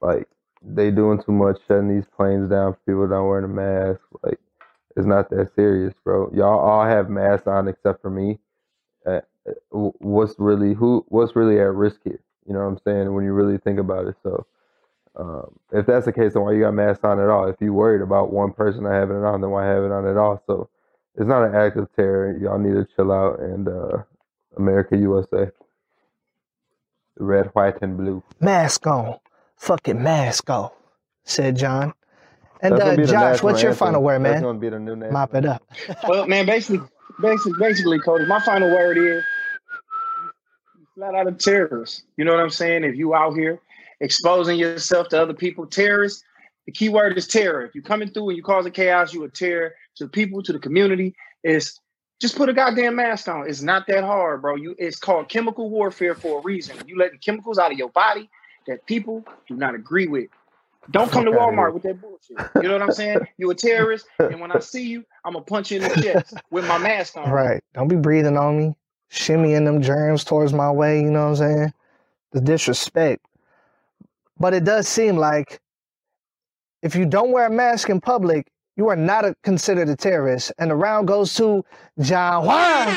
Like 0.00 0.28
they 0.62 0.90
doing 0.90 1.22
too 1.22 1.32
much, 1.32 1.58
shutting 1.68 1.94
these 1.94 2.06
planes 2.16 2.50
down 2.50 2.74
for 2.74 2.80
people 2.86 3.08
not 3.08 3.26
wearing 3.26 3.44
a 3.44 3.48
mask. 3.48 4.00
Like 4.22 4.40
it's 4.96 5.06
not 5.06 5.30
that 5.30 5.54
serious, 5.56 5.94
bro. 6.04 6.30
Y'all 6.34 6.58
all 6.60 6.84
have 6.84 7.10
masks 7.10 7.46
on 7.46 7.68
except 7.68 8.02
for 8.02 8.10
me. 8.10 8.38
Uh, 9.06 9.20
what's 9.70 10.34
really 10.38 10.74
who? 10.74 11.04
What's 11.08 11.36
really 11.36 11.60
at 11.60 11.74
risk 11.74 12.00
here? 12.04 12.20
You 12.46 12.54
know 12.54 12.60
what 12.60 12.66
I'm 12.66 12.78
saying? 12.86 13.14
When 13.14 13.24
you 13.24 13.32
really 13.32 13.58
think 13.58 13.78
about 13.78 14.06
it, 14.06 14.16
so. 14.22 14.46
Um, 15.16 15.58
if 15.72 15.86
that's 15.86 16.06
the 16.06 16.12
case, 16.12 16.34
then 16.34 16.42
why 16.42 16.52
you 16.52 16.60
got 16.60 16.74
masks 16.74 17.04
on 17.04 17.20
at 17.20 17.28
all? 17.28 17.48
If 17.48 17.56
you 17.60 17.72
worried 17.72 18.02
about 18.02 18.32
one 18.32 18.52
person 18.52 18.84
not 18.84 18.92
having 18.92 19.16
it 19.16 19.24
on, 19.24 19.40
then 19.40 19.50
why 19.50 19.66
have 19.66 19.84
it 19.84 19.92
on 19.92 20.06
at 20.06 20.16
all? 20.16 20.42
So 20.46 20.68
it's 21.16 21.26
not 21.26 21.44
an 21.44 21.54
act 21.54 21.76
of 21.76 21.92
terror. 21.96 22.36
Y'all 22.40 22.58
need 22.58 22.74
to 22.74 22.86
chill 22.96 23.10
out 23.12 23.40
and 23.40 23.68
uh, 23.68 23.98
America, 24.56 24.96
USA. 24.96 25.50
Red, 27.18 27.46
white, 27.54 27.82
and 27.82 27.96
blue. 27.96 28.22
Mask 28.40 28.86
on, 28.86 29.18
fucking 29.56 30.00
mask 30.00 30.48
off, 30.50 30.72
said 31.24 31.56
John. 31.56 31.92
And 32.60 32.74
uh, 32.74 32.96
Josh, 33.04 33.42
what's 33.42 33.62
your 33.62 33.70
anthem. 33.70 33.86
final 33.86 34.02
word, 34.02 34.22
That's 34.24 34.34
man? 34.34 34.42
gonna 34.42 34.58
be 34.58 34.68
the 34.68 34.78
new 34.78 34.96
national 34.96 35.12
Mop 35.12 35.34
it 35.34 35.46
up. 35.46 35.62
Well, 36.08 36.26
man, 36.26 36.46
basically, 36.46 36.86
basically, 37.20 37.54
basically, 37.58 37.98
Cody, 38.00 38.26
my 38.26 38.40
final 38.40 38.68
word 38.70 38.98
is 38.98 39.24
flat 40.94 41.14
out 41.14 41.26
of 41.26 41.38
terrorists. 41.38 42.02
You 42.16 42.24
know 42.24 42.32
what 42.32 42.40
I'm 42.40 42.50
saying? 42.50 42.84
If 42.84 42.96
you 42.96 43.14
out 43.14 43.34
here 43.34 43.60
exposing 44.00 44.58
yourself 44.58 45.08
to 45.08 45.20
other 45.20 45.34
people, 45.34 45.66
terrorists, 45.66 46.22
the 46.66 46.72
key 46.72 46.88
word 46.88 47.16
is 47.16 47.26
terror. 47.26 47.64
If 47.64 47.74
you're 47.74 47.82
coming 47.82 48.10
through 48.10 48.28
and 48.28 48.36
you're 48.36 48.44
causing 48.44 48.72
chaos, 48.72 49.14
you 49.14 49.24
a 49.24 49.28
terror 49.28 49.74
to 49.96 50.04
the 50.04 50.10
people, 50.10 50.42
to 50.42 50.52
the 50.52 50.58
community. 50.58 51.14
Is 51.42 51.78
just 52.20 52.36
put 52.36 52.48
a 52.48 52.52
goddamn 52.52 52.96
mask 52.96 53.28
on. 53.28 53.48
It's 53.48 53.62
not 53.62 53.86
that 53.86 54.04
hard, 54.04 54.42
bro. 54.42 54.56
You 54.56 54.74
it's 54.78 54.98
called 54.98 55.28
chemical 55.28 55.70
warfare 55.70 56.14
for 56.14 56.40
a 56.40 56.42
reason. 56.42 56.76
You 56.86 56.98
let 56.98 57.12
the 57.12 57.18
chemicals 57.18 57.58
out 57.58 57.72
of 57.72 57.78
your 57.78 57.88
body 57.88 58.28
that 58.66 58.84
people 58.86 59.24
do 59.46 59.56
not 59.56 59.74
agree 59.74 60.08
with. 60.08 60.28
Don't 60.90 61.10
come 61.10 61.24
to 61.26 61.30
Walmart 61.30 61.74
with 61.74 61.82
that 61.84 62.00
bullshit. 62.00 62.38
You 62.60 62.68
know 62.68 62.72
what 62.72 62.82
I'm 62.82 62.90
saying? 62.90 63.26
You're 63.38 63.52
a 63.52 63.54
terrorist, 63.54 64.06
and 64.18 64.40
when 64.40 64.50
I 64.50 64.58
see 64.58 64.86
you, 64.86 65.04
I'm 65.24 65.34
gonna 65.34 65.44
punch 65.44 65.70
you 65.70 65.78
in 65.78 65.84
the 65.84 66.02
chest 66.02 66.34
with 66.50 66.66
my 66.66 66.78
mask 66.78 67.16
on. 67.16 67.30
Right. 67.30 67.62
Don't 67.74 67.88
be 67.88 67.96
breathing 67.96 68.36
on 68.36 68.56
me, 68.56 68.74
shimmying 69.10 69.64
them 69.64 69.82
germs 69.82 70.24
towards 70.24 70.52
my 70.52 70.70
way. 70.70 71.00
You 71.00 71.10
know 71.10 71.30
what 71.30 71.40
I'm 71.40 71.56
saying? 71.56 71.72
The 72.32 72.40
disrespect. 72.40 73.24
But 74.38 74.54
it 74.54 74.64
does 74.64 74.86
seem 74.88 75.16
like 75.16 75.58
if 76.82 76.94
you 76.94 77.06
don't 77.06 77.32
wear 77.32 77.46
a 77.46 77.50
mask 77.50 77.88
in 77.90 78.00
public, 78.00 78.46
you 78.76 78.88
are 78.88 78.96
not 78.96 79.24
a, 79.24 79.34
considered 79.42 79.88
a 79.88 79.96
terrorist. 79.96 80.52
And 80.58 80.70
the 80.70 80.76
round 80.76 81.08
goes 81.08 81.34
to 81.34 81.64
John 82.00 82.44
Juan. 82.46 82.96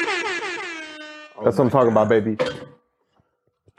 That's 1.43 1.57
what 1.57 1.59
I'm 1.65 1.69
talking 1.71 1.91
about, 1.91 2.07
baby. 2.09 2.37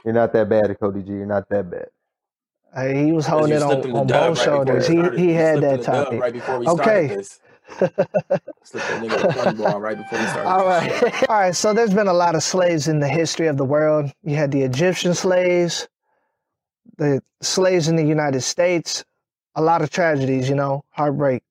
You're 0.03 0.13
not 0.13 0.33
that 0.33 0.49
bad, 0.49 0.77
Cody 0.79 1.01
G. 1.01 1.11
You're 1.13 1.25
not 1.25 1.47
that 1.49 1.69
bad. 1.71 1.87
Uh, 2.75 2.85
he 2.87 3.11
was 3.13 3.25
holding 3.25 3.55
it 3.55 3.61
on, 3.61 3.71
on 3.91 4.07
both 4.07 4.37
right 4.37 4.37
shoulders. 4.43 4.89
we 4.89 4.95
He 5.17 5.27
he 5.27 5.33
had 5.33 5.61
that 5.61 5.77
the 5.79 5.85
dub 5.85 6.05
topic. 6.05 6.21
right 6.21 6.33
before 6.33 6.59
we 6.59 6.67
Okay. 6.67 7.07
started 7.07 7.19
this. 7.19 7.39
Slipped 8.63 8.87
that 8.87 8.99
nigga 8.99 9.21
the 9.21 9.33
funny 9.33 9.55
ball 9.57 9.79
right 9.79 9.95
before 9.97 10.19
we 10.19 10.25
started. 10.27 10.49
All 10.49 10.67
this 10.81 10.99
shit. 10.99 11.13
right. 11.13 11.23
All 11.29 11.35
right. 11.39 11.55
So 11.55 11.73
there's 11.73 11.93
been 11.93 12.07
a 12.07 12.13
lot 12.13 12.35
of 12.35 12.43
slaves 12.43 12.87
in 12.87 12.99
the 12.99 13.07
history 13.07 13.47
of 13.47 13.57
the 13.57 13.63
world. 13.63 14.11
You 14.23 14.35
had 14.35 14.51
the 14.51 14.63
Egyptian 14.63 15.13
slaves, 15.13 15.87
the 16.97 17.21
slaves 17.41 17.87
in 17.87 17.95
the 17.95 18.03
United 18.03 18.41
States, 18.41 19.03
a 19.55 19.61
lot 19.61 19.81
of 19.81 19.89
tragedies, 19.89 20.49
you 20.49 20.55
know, 20.55 20.83
heartbreak. 20.91 21.43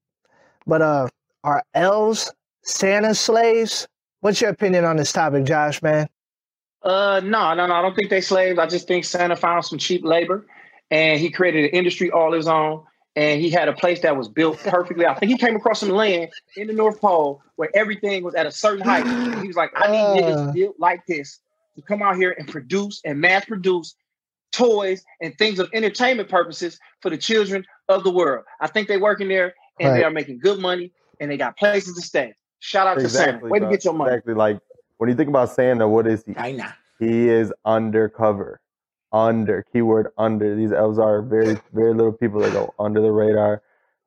But 0.66 0.82
uh 0.82 1.08
are 1.44 1.64
elves 1.74 2.32
Santa's 2.62 3.18
slaves? 3.18 3.88
What's 4.20 4.40
your 4.40 4.50
opinion 4.50 4.84
on 4.84 4.96
this 4.96 5.12
topic, 5.12 5.44
Josh, 5.44 5.82
man? 5.82 6.08
Uh, 6.82 7.20
no, 7.24 7.54
no, 7.54 7.66
no. 7.66 7.74
I 7.74 7.82
don't 7.82 7.94
think 7.94 8.10
they 8.10 8.20
slaves. 8.20 8.58
I 8.58 8.66
just 8.66 8.86
think 8.88 9.04
Santa 9.04 9.36
found 9.36 9.64
some 9.64 9.78
cheap 9.78 10.04
labor, 10.04 10.46
and 10.90 11.20
he 11.20 11.30
created 11.30 11.64
an 11.64 11.70
industry 11.70 12.10
all 12.10 12.32
his 12.32 12.46
own. 12.46 12.84
And 13.14 13.40
he 13.42 13.50
had 13.50 13.68
a 13.68 13.74
place 13.74 14.00
that 14.00 14.16
was 14.16 14.28
built 14.28 14.58
perfectly. 14.60 15.04
I 15.04 15.14
think 15.14 15.30
he 15.30 15.36
came 15.36 15.54
across 15.54 15.80
some 15.80 15.90
land 15.90 16.30
in 16.56 16.66
the 16.66 16.72
North 16.72 16.98
Pole 16.98 17.42
where 17.56 17.68
everything 17.74 18.24
was 18.24 18.34
at 18.34 18.46
a 18.46 18.50
certain 18.50 18.82
height. 18.82 19.06
He 19.42 19.46
was 19.46 19.56
like, 19.56 19.70
"I 19.76 19.90
need 19.90 19.98
Uh. 19.98 20.16
niggas 20.16 20.54
built 20.54 20.76
like 20.78 21.04
this 21.06 21.40
to 21.76 21.82
come 21.82 22.02
out 22.02 22.16
here 22.16 22.34
and 22.38 22.48
produce 22.48 23.02
and 23.04 23.20
mass 23.20 23.44
produce 23.44 23.94
toys 24.52 25.04
and 25.20 25.36
things 25.38 25.58
of 25.58 25.68
entertainment 25.72 26.28
purposes 26.28 26.78
for 27.00 27.10
the 27.10 27.18
children 27.18 27.64
of 27.88 28.04
the 28.04 28.10
world." 28.10 28.44
I 28.60 28.68
think 28.68 28.88
they 28.88 28.98
work 28.98 29.20
in 29.20 29.28
there 29.28 29.54
and 29.80 29.96
they 29.96 30.04
are 30.04 30.10
making 30.10 30.38
good 30.38 30.60
money 30.60 30.92
and 31.20 31.30
they 31.30 31.36
got 31.36 31.56
places 31.56 31.94
to 31.96 32.02
stay. 32.02 32.34
Shout 32.60 32.86
out 32.86 32.98
to 32.98 33.08
Santa. 33.08 33.46
Way 33.46 33.58
to 33.58 33.68
get 33.68 33.84
your 33.84 33.94
money. 33.94 34.12
Exactly. 34.12 34.34
Like 34.34 34.58
when 34.98 35.10
you 35.10 35.16
think 35.16 35.28
about 35.28 35.50
Santa, 35.50 35.88
what 35.88 36.06
is 36.06 36.22
he? 36.24 36.34
China. 36.34 36.76
He 36.98 37.28
is 37.28 37.52
undercover. 37.64 38.60
Under 39.14 39.62
keyword 39.70 40.08
under. 40.16 40.56
These 40.56 40.72
elves 40.72 40.98
are 40.98 41.20
very 41.20 41.58
very 41.74 41.92
little 41.92 42.14
people 42.14 42.40
that 42.40 42.54
go 42.54 42.72
under 42.78 43.02
the 43.02 43.12
radar, 43.12 43.60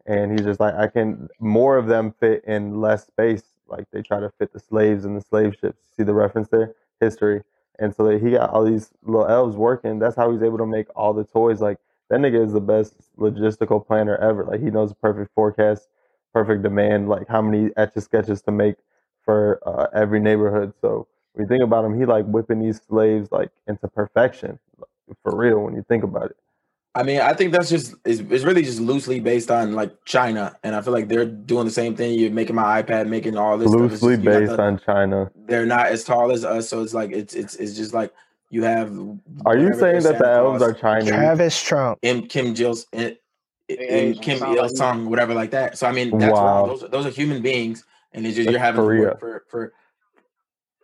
and 0.07 0.31
he's 0.31 0.41
just 0.41 0.59
like 0.59 0.73
I 0.73 0.87
can. 0.87 1.29
More 1.39 1.77
of 1.77 1.85
them 1.85 2.11
fit 2.19 2.43
in 2.45 2.81
less 2.81 3.05
space. 3.05 3.43
Like 3.67 3.85
they 3.91 4.01
try 4.01 4.19
to 4.19 4.31
fit 4.39 4.51
the 4.51 4.59
slaves 4.59 5.05
and 5.05 5.15
the 5.15 5.21
slave 5.21 5.55
ships. 5.61 5.83
See 5.95 6.01
the 6.01 6.15
reference 6.15 6.47
there? 6.47 6.73
History. 6.99 7.43
And 7.79 7.96
so 7.96 8.05
that 8.08 8.22
he 8.22 8.32
got 8.32 8.50
all 8.51 8.63
these 8.63 8.91
little 9.03 9.27
elves 9.27 9.55
working. 9.55 10.00
That's 10.00 10.15
how 10.15 10.32
he's 10.32 10.44
able 10.44 10.58
to 10.60 10.65
make 10.65 10.88
all 10.96 11.13
the 11.13 11.24
toys. 11.24 11.62
Like 11.62 11.77
that 12.10 12.20
nigga 12.20 12.44
is 12.46 12.53
the 12.53 12.62
best 12.62 12.96
logistical 13.17 13.86
planner 13.86 14.17
ever. 14.17 14.44
Like 14.46 14.62
he 14.62 14.70
knows 14.70 14.89
the 14.89 14.96
perfect 14.96 15.33
forecast, 15.35 15.88
perfect 16.33 16.64
demand. 16.64 17.09
Like 17.09 17.27
how 17.27 17.42
many 17.42 17.72
etch 17.77 17.94
a 17.96 18.01
sketches 18.01 18.42
to 18.44 18.51
make 18.51 18.75
for 19.24 19.59
uh, 19.66 19.88
every 19.94 20.20
neighborhood. 20.20 20.74
So 20.81 21.07
when 21.33 21.46
you 21.46 21.50
think 21.50 21.64
about 21.64 21.85
him, 21.85 21.98
he 22.00 22.05
like 22.05 22.25
whipping 22.25 22.59
these 22.59 22.81
slaves 22.88 23.31
like 23.31 23.51
into 23.68 23.88
perfection, 23.88 24.59
for 25.24 25.35
real. 25.35 25.59
When 25.61 25.75
you 25.75 25.83
think 25.88 26.03
about 26.03 26.31
it, 26.31 26.38
I 26.98 27.03
mean, 27.03 27.20
I 27.20 27.34
think 27.34 27.51
that's 27.51 27.70
just 27.70 27.94
it's, 28.05 28.22
it's 28.22 28.46
really 28.46 28.62
just 28.62 28.79
loosely 28.79 29.20
based 29.20 29.51
on 29.51 29.74
like 29.74 29.94
China, 30.05 30.55
and 30.64 30.75
I 30.75 30.81
feel 30.81 30.94
like 30.94 31.10
they're 31.10 31.25
doing 31.25 31.66
the 31.66 31.72
same 31.72 31.94
thing. 31.96 32.18
You're 32.18 32.31
making 32.31 32.55
my 32.55 32.81
iPad, 32.81 33.08
making 33.10 33.38
all 33.38 33.58
this. 33.58 33.70
stuff. 33.70 33.81
Loosely 33.81 34.16
just- 34.16 34.25
based 34.25 34.55
the- 34.55 34.62
on 34.62 34.79
China. 34.86 35.29
They're 35.48 35.66
not 35.66 35.88
as 35.88 36.03
tall 36.05 36.31
as 36.31 36.46
us, 36.46 36.70
so 36.70 36.81
it's 36.81 36.94
like 36.94 37.12
it's 37.12 37.34
it's 37.34 37.55
it's 37.55 37.75
just 37.75 37.94
like 37.94 38.14
you 38.50 38.64
have. 38.64 38.98
Are 39.46 39.58
you 39.58 39.74
saying 39.74 40.03
that 40.03 40.20
the 40.20 40.27
elves 40.29 40.60
Claus, 40.60 40.70
are 40.72 40.74
Chinese? 40.74 41.10
Travis 41.10 41.62
Trump. 41.62 42.00
M 42.01 42.27
Kim 42.27 42.55
Jill's 42.55 42.88
and, 42.94 43.18
and 43.70 44.22
Kim 44.22 44.42
Il. 44.42 44.70
Sung, 44.70 45.10
whatever 45.10 45.34
like 45.34 45.51
that. 45.51 45.77
So 45.77 45.88
I 45.88 45.92
mean, 45.92 46.18
that's 46.18 46.31
Wow. 46.31 46.66
wrong. 46.66 46.68
Those 46.79 46.90
those 46.92 47.05
are 47.05 47.10
human 47.10 47.42
beings, 47.42 47.84
and 48.14 48.25
it's 48.25 48.38
just 48.38 48.46
That's 48.46 48.53
you're 48.53 48.62
having 48.62 48.81
to 48.81 48.88
work 48.88 49.20
for 49.20 49.44
for 49.50 49.74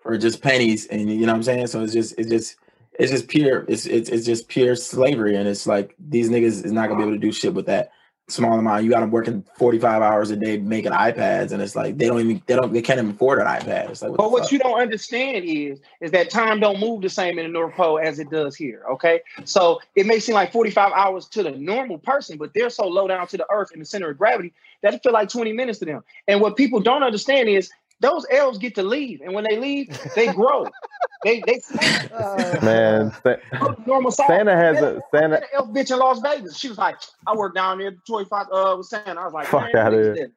for 0.03 0.17
just 0.17 0.41
pennies, 0.41 0.87
and 0.87 1.09
you 1.09 1.21
know 1.25 1.27
what 1.27 1.37
I'm 1.37 1.43
saying. 1.43 1.67
So 1.67 1.81
it's 1.81 1.93
just 1.93 2.15
it's 2.19 2.29
just 2.29 2.57
it's 3.01 3.11
just 3.11 3.27
pure 3.27 3.65
it's 3.67 3.87
it's 3.87 4.09
it's 4.09 4.25
just 4.25 4.47
pure 4.47 4.75
slavery, 4.75 5.35
and 5.35 5.47
it's 5.47 5.65
like 5.65 5.95
these 5.99 6.29
niggas 6.29 6.63
is 6.63 6.71
not 6.71 6.87
gonna 6.87 6.97
be 6.97 7.03
able 7.03 7.15
to 7.15 7.19
do 7.19 7.31
shit 7.31 7.53
with 7.53 7.65
that 7.65 7.91
small 8.29 8.59
amount. 8.59 8.83
You 8.83 8.91
got 8.91 9.01
them 9.01 9.09
working 9.11 9.43
45 9.57 10.01
hours 10.03 10.29
a 10.29 10.35
day 10.35 10.57
making 10.57 10.91
iPads, 10.91 11.51
and 11.51 11.63
it's 11.63 11.75
like 11.75 11.97
they 11.97 12.05
don't 12.05 12.19
even 12.19 12.41
they 12.45 12.55
don't 12.55 12.71
they 12.71 12.81
can't 12.83 12.99
even 12.99 13.11
afford 13.11 13.39
an 13.39 13.47
iPad. 13.47 13.89
It's 13.89 14.03
like 14.03 14.11
what 14.11 14.17
But 14.17 14.31
what 14.31 14.43
fuck? 14.43 14.51
you 14.51 14.59
don't 14.59 14.79
understand 14.79 15.45
is 15.45 15.79
is 15.99 16.11
that 16.11 16.29
time 16.29 16.59
don't 16.59 16.79
move 16.79 17.01
the 17.01 17.09
same 17.09 17.39
in 17.39 17.45
the 17.45 17.51
North 17.51 17.73
Pole 17.73 17.99
as 17.99 18.19
it 18.19 18.29
does 18.29 18.55
here. 18.55 18.83
Okay, 18.91 19.21
so 19.45 19.79
it 19.95 20.05
may 20.05 20.19
seem 20.19 20.35
like 20.35 20.51
forty 20.51 20.69
five 20.69 20.91
hours 20.93 21.27
to 21.29 21.41
the 21.41 21.51
normal 21.51 21.97
person, 21.97 22.37
but 22.37 22.53
they're 22.53 22.69
so 22.69 22.87
low 22.87 23.07
down 23.07 23.25
to 23.27 23.37
the 23.37 23.47
earth 23.51 23.71
in 23.73 23.79
the 23.79 23.85
center 23.85 24.11
of 24.11 24.17
gravity 24.19 24.53
that 24.83 24.93
it 24.93 25.01
feel 25.01 25.13
like 25.13 25.29
twenty 25.29 25.53
minutes 25.53 25.79
to 25.79 25.85
them. 25.85 26.03
And 26.27 26.39
what 26.39 26.55
people 26.55 26.79
don't 26.79 27.03
understand 27.03 27.49
is 27.49 27.71
those 28.01 28.25
elves 28.31 28.57
get 28.57 28.75
to 28.75 28.83
leave, 28.83 29.21
and 29.21 29.33
when 29.33 29.45
they 29.49 29.57
leave, 29.57 29.87
they 30.15 30.33
grow. 30.33 30.65
they 31.23 31.41
they 31.45 31.61
Uh, 32.11 32.59
Man, 32.63 33.11
Sa- 33.23 33.75
normal 33.85 34.11
size. 34.11 34.27
Santa 34.27 34.55
has 34.55 34.75
Yeah, 34.77 34.85
a 34.87 34.97
I 34.97 35.01
Santa. 35.19 35.35
an 35.37 35.43
elf 35.53 35.69
bitch 35.69 35.91
in 35.91 35.99
Las 35.99 36.19
Vegas. 36.19 36.57
She 36.57 36.67
was 36.67 36.77
like, 36.77 36.97
I 37.27 37.35
work 37.35 37.53
down 37.55 37.77
there 37.77 37.87
at 37.89 37.93
the 37.95 38.01
Toy 38.07 38.25
Fox 38.25 38.49
uh 38.51 38.73
with 38.77 38.87
Santa. 38.87 39.19
I 39.21 39.23
was 39.25 39.33
like, 39.33 39.45
Fuck 39.47 39.73
man, 39.73 39.85
outta 39.85 39.95
what 39.97 40.03
here. 40.03 40.13
is 40.13 40.19
that? 40.19 40.31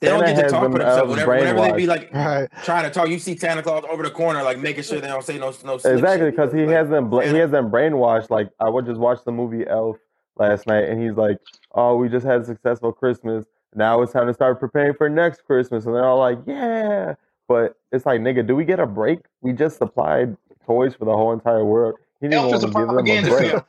They 0.00 0.08
don't 0.08 0.24
get 0.24 0.36
to 0.36 0.48
talk 0.48 0.62
them 0.62 0.72
for 0.72 0.78
themselves. 0.78 0.98
elves 0.98 1.26
Whenever, 1.26 1.30
whenever 1.54 1.60
they 1.60 1.72
be 1.76 1.86
like 1.86 2.10
right. 2.14 2.48
trying 2.64 2.84
to 2.84 2.90
talk, 2.90 3.08
you 3.10 3.18
see 3.18 3.36
Santa 3.36 3.62
Claus 3.62 3.84
over 3.90 4.02
the 4.02 4.10
corner, 4.10 4.42
like 4.42 4.58
making 4.58 4.82
sure 4.82 4.98
they 4.98 5.08
don't 5.08 5.22
say 5.22 5.38
no 5.38 5.52
no 5.66 5.76
slick 5.76 5.92
Exactly, 5.94 6.30
because 6.30 6.50
he 6.54 6.60
like, 6.64 6.70
has 6.74 6.88
them. 6.88 7.10
Bla- 7.10 7.26
he 7.26 7.36
has 7.36 7.50
them 7.50 7.70
brainwashed. 7.70 8.30
Like 8.30 8.48
I 8.58 8.70
would 8.70 8.86
just 8.86 8.98
watch 8.98 9.18
the 9.26 9.32
movie 9.32 9.66
Elf 9.68 9.98
last 10.38 10.66
night, 10.66 10.88
and 10.88 11.02
he's 11.02 11.12
like, 11.18 11.36
"Oh, 11.72 11.96
we 11.96 12.08
just 12.08 12.24
had 12.24 12.40
a 12.40 12.44
successful 12.46 12.92
Christmas. 12.94 13.44
Now 13.74 14.02
it's 14.02 14.12
time 14.12 14.26
to 14.26 14.34
start 14.34 14.58
preparing 14.60 14.94
for 14.94 15.08
next 15.08 15.44
Christmas." 15.44 15.86
And 15.86 15.94
they're 15.94 16.04
all 16.06 16.18
like, 16.18 16.38
"Yeah," 16.46 17.14
but 17.48 17.76
it's 17.92 18.06
like, 18.06 18.20
nigga, 18.20 18.46
do 18.46 18.54
we 18.56 18.64
get 18.64 18.80
a 18.80 18.86
break? 18.86 19.20
We 19.42 19.52
just 19.52 19.78
supplied 19.78 20.36
toys 20.66 20.94
for 20.94 21.04
the 21.04 21.12
whole 21.16 21.32
entire 21.32 21.64
world. 21.64 21.94
He 22.20 22.28
didn't 22.28 22.44
Elf 22.44 22.54
is 22.54 22.64
a 22.64 22.66
give 22.66 22.74
them 22.74 22.82
a 22.82 22.86
propaganda 22.86 23.30
break. 23.30 23.50
film. 23.50 23.62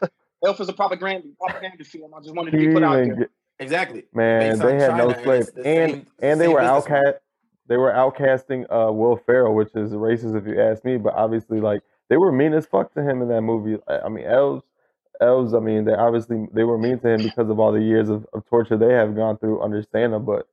Elf 0.45 0.59
is 0.61 0.69
a 0.69 0.73
propaganda 0.73 1.27
propaganda 1.39 1.83
film. 1.83 2.13
I 2.13 2.19
just 2.21 2.35
wanted 2.35 2.51
to 2.51 2.57
be 2.57 2.73
put 2.73 2.83
out 2.83 2.93
there. 2.95 3.15
get- 3.15 3.29
exactly. 3.59 4.03
man, 4.13 4.57
they 4.59 4.75
had 4.79 4.89
China, 4.91 5.05
no 5.05 5.23
slaves, 5.23 5.49
and 5.49 5.65
same- 5.65 6.07
and 6.21 6.41
they 6.41 6.47
were 6.47 6.59
outcast. 6.59 7.17
They 7.67 7.77
were 7.77 7.91
outcasting 7.91 8.65
uh, 8.69 8.91
Will 8.91 9.15
Ferrell, 9.17 9.53
which 9.55 9.69
is 9.75 9.91
racist 9.93 10.35
if 10.37 10.45
you 10.45 10.59
ask 10.59 10.83
me. 10.83 10.97
But 10.97 11.13
obviously, 11.13 11.61
like 11.61 11.81
they 12.09 12.17
were 12.17 12.31
mean 12.31 12.53
as 12.53 12.65
fuck 12.65 12.93
to 12.95 13.01
him 13.01 13.21
in 13.21 13.29
that 13.29 13.41
movie. 13.41 13.79
I 13.87 13.99
I 13.99 14.09
mean, 14.09 14.25
elves, 14.25 14.63
elves. 15.21 15.53
I 15.53 15.59
mean, 15.59 15.85
they 15.85 15.93
obviously 15.93 16.47
they 16.53 16.63
were 16.63 16.77
mean 16.77 16.99
to 16.99 17.09
him 17.09 17.23
because 17.23 17.49
of 17.49 17.59
all 17.59 17.71
the 17.71 17.81
years 17.81 18.09
of, 18.09 18.25
of 18.33 18.45
torture 18.47 18.77
they 18.77 18.93
have 18.93 19.15
gone 19.15 19.37
through. 19.37 19.61
Understand 19.61 20.13
them, 20.13 20.25
but 20.25 20.47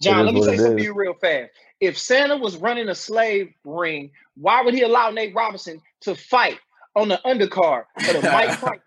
John, 0.00 0.26
let 0.26 0.34
me 0.34 0.42
say 0.42 0.56
something 0.56 0.78
you 0.78 0.94
real 0.94 1.14
fast. 1.14 1.50
If 1.80 1.98
Santa 1.98 2.36
was 2.36 2.56
running 2.56 2.88
a 2.88 2.94
slave 2.94 3.52
ring, 3.64 4.10
why 4.36 4.62
would 4.62 4.74
he 4.74 4.82
allow 4.82 5.10
Nate 5.10 5.34
Robinson 5.34 5.80
to 6.02 6.14
fight 6.14 6.58
on 6.94 7.08
the 7.08 7.20
undercard 7.24 7.84
of 7.96 8.22
the 8.22 8.30
Mike 8.30 8.60
Tyson? 8.60 8.80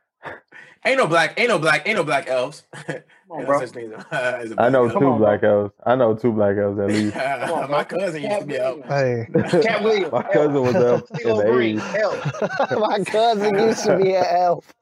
Ain't 0.84 0.98
no 0.98 1.06
black, 1.08 1.40
ain't 1.40 1.50
no 1.50 1.60
black, 1.60 1.88
ain't 1.88 1.96
no 1.98 2.04
black 2.04 2.28
elves. 2.28 2.64
Come 2.88 2.96
on, 3.30 3.46
bro. 3.46 3.60
such 3.66 3.78
as 3.78 3.92
a- 3.92 4.06
as 4.42 4.52
a 4.52 4.62
I 4.62 4.70
know 4.70 4.86
elf. 4.90 4.94
Two 4.94 5.06
on, 5.06 5.18
black 5.20 5.44
elves. 5.44 5.74
I 5.86 5.96
know 5.96 6.16
two 6.16 6.32
black 6.32 6.58
elves 6.58 6.80
at 6.80 6.88
least. 6.90 7.16
On, 7.16 7.70
My 7.72 7.84
cousin 7.84 8.24
used 8.24 8.40
to 8.42 8.46
be 8.46 8.60
out. 8.60 8.84
Hey, 8.88 9.28
Katt 9.62 9.84
Williams. 9.84 10.12
My 10.12 10.24
cousin 10.24 10.54
was 10.62 10.76
elf 10.76 11.12
in 11.12 11.38
the 11.38 11.58
eighties. 11.60 11.82
Elf. 11.96 12.80
my 12.80 13.04
cousin 13.06 13.56
used 13.60 13.84
to 13.86 13.98
be 13.98 14.16
an 14.16 14.26
elf. 14.28 14.74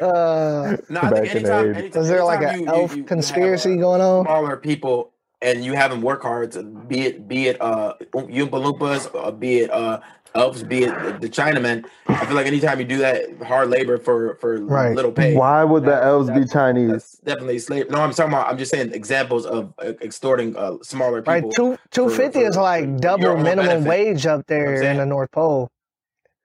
Uh, 0.00 0.76
No, 0.88 1.00
I 1.00 1.10
Back 1.10 1.12
think 1.22 1.34
in 1.34 1.46
anytime, 1.46 1.74
anytime, 1.74 2.02
is 2.02 2.08
there 2.08 2.24
like 2.24 2.40
anytime 2.42 2.54
an 2.54 2.60
you- 2.60 2.66
you- 2.66 2.72
elf 2.80 2.90
you- 2.92 2.96
you 2.96 3.02
have, 3.02 3.08
conspiracy 3.08 3.72
uh, 3.74 3.76
going 3.76 4.00
on? 4.00 4.24
smaller 4.24 4.56
people 4.56 5.12
and 5.40 5.64
you 5.64 5.74
have 5.74 5.90
them 5.90 6.02
work 6.02 6.22
hard 6.22 6.50
to 6.52 6.62
be 6.64 7.02
it 7.06 7.28
be 7.28 7.46
it 7.48 7.60
uh 7.60 7.94
Oompa 8.12 8.50
Loompas 8.50 9.14
or 9.14 9.30
be 9.30 9.60
it 9.60 9.70
uh 9.70 10.00
elves 10.34 10.62
be 10.64 10.84
it 10.84 11.02
the, 11.02 11.12
the 11.12 11.28
Chinamen 11.28 11.86
I 12.08 12.26
feel 12.26 12.36
like 12.36 12.46
anytime 12.46 12.78
you 12.80 12.86
do 12.86 12.98
that 12.98 13.42
hard 13.42 13.70
labor 13.70 13.98
for 13.98 14.36
for 14.36 14.58
Right. 14.60 14.96
little 14.96 15.12
pay 15.12 15.34
Why 15.34 15.64
would 15.64 15.84
the 15.84 16.02
elves 16.02 16.30
be 16.30 16.46
Chinese? 16.46 17.20
definitely 17.24 17.58
slave 17.60 17.90
no 17.90 18.00
I'm 18.00 18.12
talking 18.12 18.32
about 18.32 18.48
I'm 18.50 18.58
just 18.58 18.70
saying 18.72 18.92
examples 18.94 19.46
of 19.46 19.74
uh, 19.78 19.94
extorting 20.02 20.56
uh 20.56 20.78
smaller 20.82 21.22
Right, 21.26 21.48
two 21.50 21.78
two 21.90 22.10
fifty 22.10 22.40
is 22.40 22.56
like 22.56 22.98
double 22.98 23.36
minimum 23.38 23.84
benefit. 23.84 23.86
wage 23.86 24.26
up 24.26 24.46
You 24.56 24.64
know 24.64 24.72
there 24.72 24.82
in 24.82 24.96
the 24.98 25.06
North 25.06 25.30
Pole. 25.32 25.70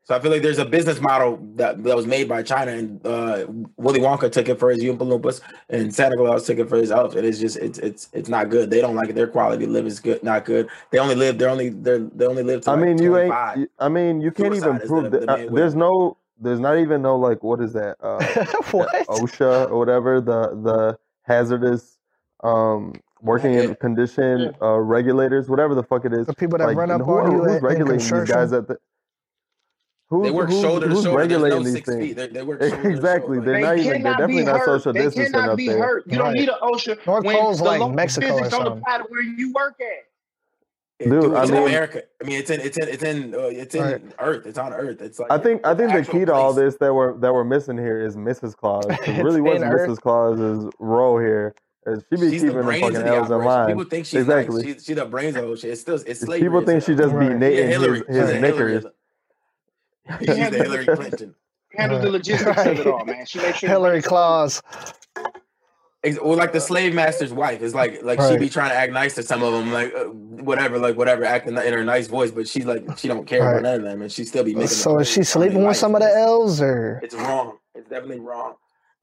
So 0.06 0.14
I 0.14 0.20
feel 0.20 0.32
like 0.32 0.42
there's 0.42 0.58
a 0.60 0.66
business 0.66 1.00
model 1.00 1.40
that, 1.56 1.82
that 1.84 1.96
was 1.96 2.06
made 2.06 2.28
by 2.28 2.44
China, 2.44 2.72
and 2.74 3.06
uh, 3.08 3.46
Willy 3.78 4.02
Wonka 4.02 4.30
took 4.30 4.50
it 4.50 4.60
for 4.60 4.70
his 4.70 4.84
Oompa 4.84 4.98
Loompas, 4.98 5.40
and 5.70 5.96
Santa 5.96 6.18
Claus 6.18 6.46
took 6.46 6.58
it 6.60 6.68
for 6.68 6.76
his 6.76 6.92
elves. 6.92 7.16
It 7.16 7.24
is 7.24 7.40
just 7.40 7.56
it's 7.58 7.80
it's 7.80 8.10
it's 8.12 8.28
not 8.28 8.50
good. 8.50 8.70
They 8.70 8.82
don't 8.82 8.96
like 8.96 9.10
it. 9.10 9.16
Their 9.16 9.28
quality 9.28 9.64
of 9.64 9.72
live 9.72 9.86
is 9.86 10.02
good, 10.02 10.22
not 10.22 10.44
good. 10.44 10.68
They 10.92 11.00
only 11.00 11.16
live. 11.16 11.38
They're 11.38 11.50
only 11.50 11.70
they're 11.70 12.00
they 12.00 12.26
only 12.26 12.44
live. 12.44 12.62
To 12.64 12.72
I 12.72 12.74
like 12.74 12.84
mean, 12.84 12.98
you 13.02 13.18
ain't. 13.18 13.34
I 13.80 13.88
mean, 13.90 14.20
you 14.20 14.32
can't 14.32 14.54
even 14.54 14.80
prove 14.82 15.12
that. 15.12 15.22
the 15.22 15.32
uh, 15.32 15.48
there's 15.54 15.76
no. 15.76 16.18
There's 16.38 16.60
not 16.60 16.78
even 16.80 17.02
no 17.02 17.16
like 17.16 17.42
what 17.42 17.62
is 17.62 17.72
that? 17.72 17.96
Uh, 18.02 18.20
what? 18.72 18.92
OSHA 19.08 19.70
or 19.72 19.78
whatever 19.80 20.20
the 20.20 20.50
the 20.64 20.98
hazardous 21.22 21.98
um 22.44 22.94
working 23.22 23.54
in 23.54 23.74
condition 23.76 24.54
uh 24.62 24.78
regulators, 24.80 25.50
whatever 25.50 25.74
the 25.76 25.84
fuck 25.84 26.04
it 26.04 26.12
is. 26.12 26.28
The 26.28 26.34
people 26.34 26.58
that 26.58 26.66
Like, 26.68 26.76
run 26.76 26.92
up 26.92 27.02
who 27.02 27.18
on 27.18 27.28
are- 27.28 27.32
you 27.32 27.38
who's 27.44 27.52
in- 27.52 27.58
in 27.60 27.64
regulating 27.64 27.98
these 28.20 28.28
guys 28.30 28.52
at 28.52 28.68
the 28.68 28.78
who's, 30.10 30.24
They 30.26 30.32
work 30.32 30.50
who's, 30.50 30.62
shoulder 30.62 30.88
to 30.88 30.94
shoulder. 30.94 31.02
There's 31.02 31.06
no 31.06 31.16
regulating 31.16 31.64
these 31.64 31.74
six 31.74 31.90
things? 31.90 32.02
feet. 32.02 32.14
They, 32.16 32.28
they 32.28 32.44
work 32.44 32.62
shoulder 32.62 32.82
to 32.84 32.90
Exactly. 32.90 33.38
shoulder. 33.38 33.52
They're 33.52 33.60
not 33.62 33.78
even. 33.78 34.04
They're 34.04 34.12
definitely 34.14 34.44
not 34.46 34.60
hurt. 34.60 34.66
social 34.66 34.94
They 34.94 35.02
distancing 35.04 35.34
cannot 35.34 35.50
up 35.50 35.58
be 35.58 35.68
there. 35.70 35.78
hurt. 35.80 36.04
You 36.08 36.18
don't 36.18 36.34
need 36.34 36.50
an 36.50 36.56
OSHA 36.62 37.06
North 37.06 37.26
when 37.26 37.36
Pole's 37.36 37.58
the 37.60 37.64
like 37.66 37.80
local 37.80 37.94
Mexico 37.96 38.28
or 38.28 38.30
physics 38.38 38.50
don't 38.50 38.64
something. 38.66 38.82
apply 38.82 39.00
where 39.10 39.22
you 39.22 39.52
work 39.54 39.76
at. 39.80 39.86
Dude, 41.10 41.22
Dude, 41.22 41.34
I 41.34 41.42
it's 41.42 41.50
in 41.50 41.56
mean- 41.58 41.68
America. 41.68 42.04
I 42.22 42.26
mean, 42.26 42.40
it's 42.40 42.50
in 42.50 42.62
it's 42.62 42.78
in 42.78 42.88
it's 42.88 43.04
in 43.04 43.34
uh, 43.36 43.38
it's 43.40 43.76
in 43.76 43.82
Right. 43.84 44.02
Earth. 44.20 44.46
It's 44.46 44.58
on 44.58 44.74
Earth. 44.74 45.02
It's 45.02 45.20
like 45.20 45.32
I 45.32 45.38
think 45.38 45.66
I 45.66 45.74
think 45.74 45.92
the 45.92 45.98
actual 45.98 46.14
key 46.20 46.26
to 46.26 46.34
all 46.34 46.54
this 46.54 46.78
that 46.78 46.94
we're 46.94 47.18
that 47.18 47.34
we're 47.34 47.44
missing 47.44 47.78
here 47.78 48.00
is 48.06 48.16
Mrs. 48.16 48.56
Claus. 48.56 48.86
It 49.08 49.22
really 49.24 49.42
was 49.42 49.62
in 49.62 49.68
her. 49.68 49.88
Mrs. 49.88 50.00
Claus's 50.00 50.70
role 50.80 51.18
here. 51.20 51.56
As 51.86 52.02
she 52.10 52.16
be 52.22 52.30
She's 52.32 52.42
keeping 52.44 52.56
the 52.58 52.64
brains 52.64 52.82
fucking 52.84 52.98
of 53.02 53.06
elves 53.08 53.30
in 53.32 53.36
operation. 53.36 53.46
line. 53.52 53.68
People 53.68 53.84
think 53.90 54.06
she's 54.06 54.22
Exactly. 54.22 54.56
like 54.56 54.66
she's, 54.66 54.86
she's 54.86 54.96
the 54.96 55.06
brains 55.06 55.36
of 55.36 55.42
the 55.42 55.48
whole 55.48 55.56
shit. 55.58 55.72
It's 55.72 55.82
still 55.82 55.96
it's 55.96 56.20
slavery. 56.22 56.48
People 56.48 56.62
think 56.62 56.84
she 56.84 56.96
just 56.96 57.14
Right. 57.14 57.28
be 57.28 57.34
Yeah, 57.34 57.38
knitting 57.40 57.70
Hillary. 57.70 57.98
his, 57.98 58.06
She's 58.08 58.16
his 58.16 58.30
a 58.30 58.40
knickers. 58.40 58.86
Hillary. 60.20 60.42
She's 60.42 60.50
the 60.52 60.58
Hillary 60.64 60.86
Clinton. 60.86 61.36
Handles 61.76 62.02
the 62.02 62.08
Right. 62.08 62.14
logistics 62.14 62.66
of 62.66 62.80
it 62.80 62.88
all, 62.88 63.06
man. 63.06 63.26
She 63.26 63.40
makes 63.40 63.58
sure 63.60 63.70
Hillary 63.76 64.02
Claus. 64.02 64.62
Ex- 66.04 66.18
Or 66.18 66.36
like 66.36 66.52
the 66.52 66.60
slave 66.62 66.94
master's 66.94 67.34
wife. 67.34 67.62
It's 67.62 67.74
like 67.74 68.04
like 68.04 68.20
she 68.22 68.38
be 68.38 68.50
trying 68.50 68.70
to 68.70 68.76
act 68.76 68.92
nice 68.94 69.16
to 69.16 69.24
some 69.24 69.42
of 69.42 69.54
them, 69.54 69.72
like 69.72 69.94
uh, 69.96 70.04
whatever, 70.04 70.78
like 70.78 70.98
whatever, 70.98 71.24
acting 71.24 71.58
in 71.58 71.74
her 71.74 71.84
nice 71.84 72.08
voice, 72.08 72.30
but 72.32 72.48
she 72.48 72.64
like 72.64 72.84
she 72.98 73.08
don't 73.08 73.26
care 73.26 73.42
Right. 73.42 73.52
about 73.52 73.64
none 73.64 73.76
of 73.76 73.84
them, 73.84 74.02
and 74.02 74.12
she 74.12 74.24
still 74.26 74.44
be 74.44 74.54
making. 74.54 74.68
So 74.68 75.00
is 75.00 75.08
she 75.08 75.22
plays 75.22 75.36
on 75.36 75.42
their 75.42 75.50
sleeping 75.50 75.58
with 75.60 75.68
life. 75.68 75.78
some 75.78 75.96
of 75.96 76.02
the 76.02 76.14
elves 76.14 76.62
or? 76.62 77.00
It's 77.02 77.16
wrong. 77.16 77.58
It's 77.74 77.90
definitely 77.90 78.20
wrong. 78.20 78.56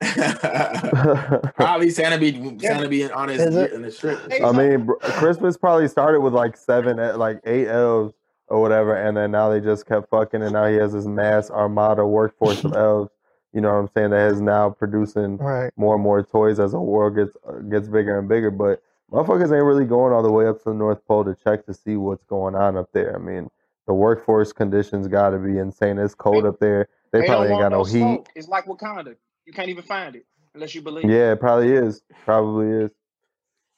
Probably 1.56 1.90
Santa 1.90 2.18
be 2.18 2.58
Santa 2.58 2.88
be 2.88 3.10
on 3.10 3.28
his 3.28 3.42
in 3.42 3.82
the 3.82 3.90
strip. 3.90 4.18
I 4.44 4.52
mean, 4.52 4.86
Christmas 5.00 5.56
probably 5.56 5.88
started 5.88 6.20
with 6.20 6.32
like 6.34 6.56
seven, 6.56 6.98
eh, 6.98 7.12
like 7.14 7.40
eight 7.44 7.68
elves 7.68 8.14
or 8.50 8.60
whatever, 8.62 8.94
and 8.96 9.16
then 9.16 9.32
now 9.32 9.50
they 9.50 9.60
just 9.60 9.86
kept 9.86 10.10
fucking, 10.10 10.42
and 10.42 10.54
now 10.54 10.66
he 10.66 10.76
has 10.76 10.94
this 10.94 11.06
mass 11.06 11.50
armada 11.50 12.06
workforce 12.06 12.64
of 12.64 12.72
elves. 12.76 13.10
You 13.54 13.62
know 13.62 13.70
what 13.70 13.78
I'm 13.80 13.90
saying? 13.94 14.10
That 14.10 14.32
is 14.32 14.42
now 14.42 14.70
producing 14.70 15.38
Right. 15.38 15.72
more 15.76 15.94
and 15.96 16.04
more 16.04 16.22
toys 16.22 16.60
as 16.60 16.72
the 16.72 16.80
world 16.80 17.16
gets 17.16 17.36
uh, 17.48 17.60
gets 17.60 17.88
bigger 17.88 18.18
and 18.18 18.28
bigger. 18.28 18.50
But 18.52 18.82
motherfuckers 19.12 19.44
ain't 19.56 19.64
really 19.64 19.86
going 19.86 20.12
all 20.12 20.22
the 20.22 20.32
way 20.32 20.46
up 20.48 20.58
to 20.58 20.64
the 20.70 20.74
North 20.74 21.04
Pole 21.06 21.24
to 21.24 21.36
check 21.36 21.66
to 21.66 21.74
see 21.74 21.96
what's 21.96 22.24
going 22.24 22.54
on 22.56 22.76
up 22.76 22.90
there. 22.92 23.16
I 23.16 23.18
mean, 23.18 23.50
the 23.86 23.94
workforce 23.94 24.52
conditions 24.52 25.08
got 25.08 25.30
to 25.30 25.38
be 25.38 25.58
insane. 25.58 25.98
It's 25.98 26.14
cold 26.14 26.46
up 26.46 26.60
there. 26.60 26.88
They, 27.12 27.22
They 27.22 27.26
probably 27.26 27.48
ain't 27.50 27.60
got 27.60 27.72
no 27.72 27.78
no 27.78 27.84
heat. 27.84 27.98
smoke. 27.98 28.28
It's 28.36 28.48
like 28.48 28.66
Wakanda. 28.66 29.16
You 29.46 29.52
can't 29.52 29.68
even 29.70 29.84
find 29.84 30.16
it 30.16 30.26
unless 30.54 30.74
you 30.74 30.82
believe. 30.82 31.10
Yeah, 31.10 31.32
it 31.32 31.40
probably 31.40 31.72
is. 31.72 32.02
Probably 32.24 32.68
is. 32.84 32.90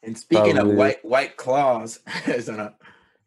And 0.02 0.18
speaking 0.18 0.54
Probably 0.54 0.70
of 0.72 0.74
is. 0.74 0.78
white 0.78 1.04
white 1.04 1.37
claws, 1.37 2.00
so 2.42 2.56
no, 2.56 2.72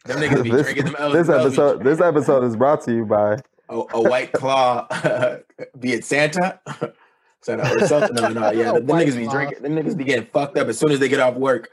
them 0.06 0.18
niggas 0.20 0.44
be 0.44 0.50
this, 0.52 0.62
drinking 0.64 0.86
them. 0.86 0.96
L's- 0.98 1.14
this 1.14 1.28
them 1.28 1.40
L's 1.40 1.56
be- 1.56 1.62
episode 1.62 1.84
this 1.84 2.02
episode 2.02 2.44
is 2.44 2.56
brought 2.56 2.82
to 2.86 2.94
you 2.94 3.06
by 3.06 3.34
a, 3.70 3.82
a 3.94 4.02
white 4.02 4.32
claw, 4.32 4.88
be 5.80 5.94
it 5.94 6.06
Santa, 6.06 6.60
so 7.42 7.56
no, 7.56 7.64
or 7.64 7.88
something. 7.88 8.16
No, 8.16 8.28
no, 8.30 8.52
yeah, 8.52 8.74
them 8.74 8.86
White 8.88 9.08
niggas 9.08 9.18
be 9.18 9.28
drinking. 9.28 9.64
Them 9.64 9.76
niggas 9.76 9.98
be 9.98 10.04
getting 10.04 10.28
fucked 10.28 10.58
up 10.58 10.68
as 10.68 10.78
soon 10.78 10.92
as 10.92 11.00
they 11.00 11.10
get 11.10 11.20
off 11.20 11.36
work. 11.36 11.70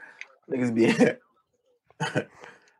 Niggas 0.51 0.73
be. 0.73 1.17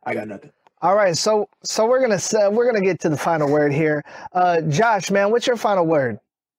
I 0.06 0.14
got 0.14 0.28
nothing. 0.28 0.50
All 0.82 0.94
right. 0.94 1.16
So 1.16 1.48
so 1.62 1.86
we're 1.86 2.00
gonna 2.00 2.18
say, 2.18 2.48
we're 2.48 2.66
gonna 2.66 2.84
get 2.84 3.00
to 3.00 3.08
the 3.08 3.16
final 3.16 3.50
word 3.50 3.72
here. 3.72 4.04
Uh, 4.32 4.60
Josh, 4.62 5.10
man, 5.10 5.30
what's 5.30 5.46
your 5.46 5.56
final 5.56 5.86
word? 5.86 6.18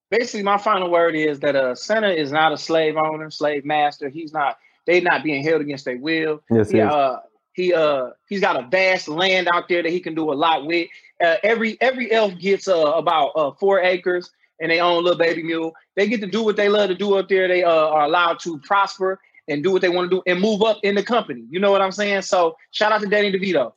Basically, 0.09 0.43
my 0.43 0.57
final 0.57 0.89
word 0.89 1.15
is 1.15 1.39
that 1.41 1.55
uh, 1.55 1.75
Santa 1.75 2.09
is 2.09 2.31
not 2.31 2.51
a 2.53 2.57
slave 2.57 2.95
owner, 2.95 3.29
slave 3.29 3.65
master. 3.65 4.09
He's 4.09 4.33
not. 4.33 4.57
They 4.85 5.01
not 5.01 5.23
being 5.23 5.43
held 5.43 5.61
against 5.61 5.83
their 5.85 5.97
will. 5.97 6.41
Yes, 6.51 6.69
He 6.69 6.77
yes. 6.77 6.91
uh 6.93 7.19
he 7.55 7.73
uh 7.73 8.09
he's 8.27 8.41
got 8.41 8.61
a 8.61 8.67
vast 8.67 9.07
land 9.07 9.47
out 9.51 9.67
there 9.69 9.81
that 9.81 9.91
he 9.91 9.99
can 9.99 10.13
do 10.13 10.31
a 10.31 10.35
lot 10.35 10.65
with. 10.65 10.87
Uh, 11.23 11.37
every 11.43 11.77
every 11.81 12.11
elf 12.11 12.37
gets 12.37 12.67
uh, 12.67 12.91
about 12.91 13.29
uh, 13.35 13.51
four 13.51 13.79
acres 13.79 14.31
and 14.59 14.69
they 14.69 14.79
own 14.79 14.97
a 14.97 14.99
little 14.99 15.17
baby 15.17 15.41
mule. 15.41 15.73
They 15.95 16.07
get 16.07 16.19
to 16.21 16.27
do 16.27 16.43
what 16.43 16.57
they 16.57 16.69
love 16.69 16.89
to 16.89 16.95
do 16.95 17.15
up 17.15 17.29
there. 17.29 17.47
They 17.47 17.63
uh, 17.63 17.71
are 17.71 18.03
allowed 18.03 18.39
to 18.41 18.59
prosper 18.59 19.19
and 19.47 19.63
do 19.63 19.71
what 19.71 19.81
they 19.81 19.89
want 19.89 20.11
to 20.11 20.17
do 20.17 20.23
and 20.27 20.41
move 20.41 20.61
up 20.61 20.79
in 20.83 20.95
the 20.95 21.03
company. 21.03 21.45
You 21.49 21.59
know 21.59 21.71
what 21.71 21.81
I'm 21.81 21.91
saying? 21.91 22.23
So 22.23 22.57
shout 22.71 22.91
out 22.91 23.01
to 23.01 23.07
Danny 23.07 23.31
DeVito. 23.31 23.73